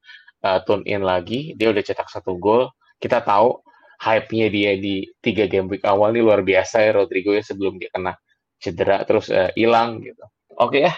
uh, 0.44 0.60
tune 0.68 0.84
in 0.86 1.02
lagi. 1.02 1.56
Dia 1.56 1.72
udah 1.72 1.84
cetak 1.84 2.12
satu 2.12 2.36
gol. 2.38 2.70
Kita 3.00 3.24
tahu 3.24 3.64
hype-nya 4.04 4.48
dia 4.52 4.76
di 4.76 5.08
tiga 5.24 5.48
game 5.48 5.72
week 5.72 5.84
awal 5.88 6.12
ini 6.12 6.20
luar 6.20 6.44
biasa 6.44 6.84
ya 6.84 6.92
Rodrigo 7.00 7.32
ya 7.32 7.40
sebelum 7.40 7.80
dia 7.80 7.88
kena 7.88 8.20
cedera 8.60 9.08
terus 9.08 9.32
hilang 9.56 10.00
uh, 10.00 10.04
gitu. 10.04 10.24
Oke 10.60 10.84
ya 10.84 10.94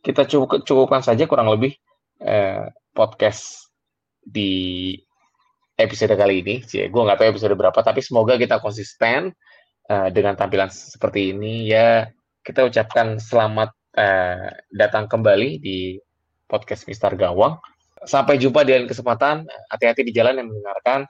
kita 0.00 0.24
cukup 0.24 0.62
cukupkan 0.64 1.02
saja 1.04 1.28
kurang 1.28 1.52
lebih 1.52 1.76
uh, 2.24 2.70
podcast 2.96 3.68
di 4.24 4.94
episode 5.76 6.16
kali 6.16 6.40
ini. 6.40 6.54
Sih 6.64 6.88
gue 6.88 7.02
nggak 7.02 7.20
tahu 7.20 7.28
episode 7.36 7.54
berapa 7.58 7.76
tapi 7.84 8.00
semoga 8.00 8.40
kita 8.40 8.62
konsisten 8.62 9.36
uh, 9.92 10.08
dengan 10.08 10.32
tampilan 10.38 10.72
seperti 10.72 11.36
ini. 11.36 11.68
Ya 11.68 12.08
kita 12.40 12.64
ucapkan 12.64 13.20
selamat 13.20 13.74
eh, 13.96 14.48
datang 14.68 15.08
kembali 15.08 15.58
di 15.58 15.96
podcast 16.44 16.84
Mister 16.84 17.16
Gawang. 17.16 17.56
Sampai 18.04 18.36
jumpa 18.36 18.62
di 18.62 18.76
lain 18.76 18.86
kesempatan. 18.86 19.48
Hati-hati 19.72 20.04
di 20.04 20.12
jalan 20.12 20.36
yang 20.36 20.52
mendengarkan. 20.52 21.08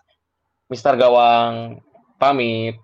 Mister 0.70 0.94
Gawang 0.94 1.82
pamit. 2.16 2.78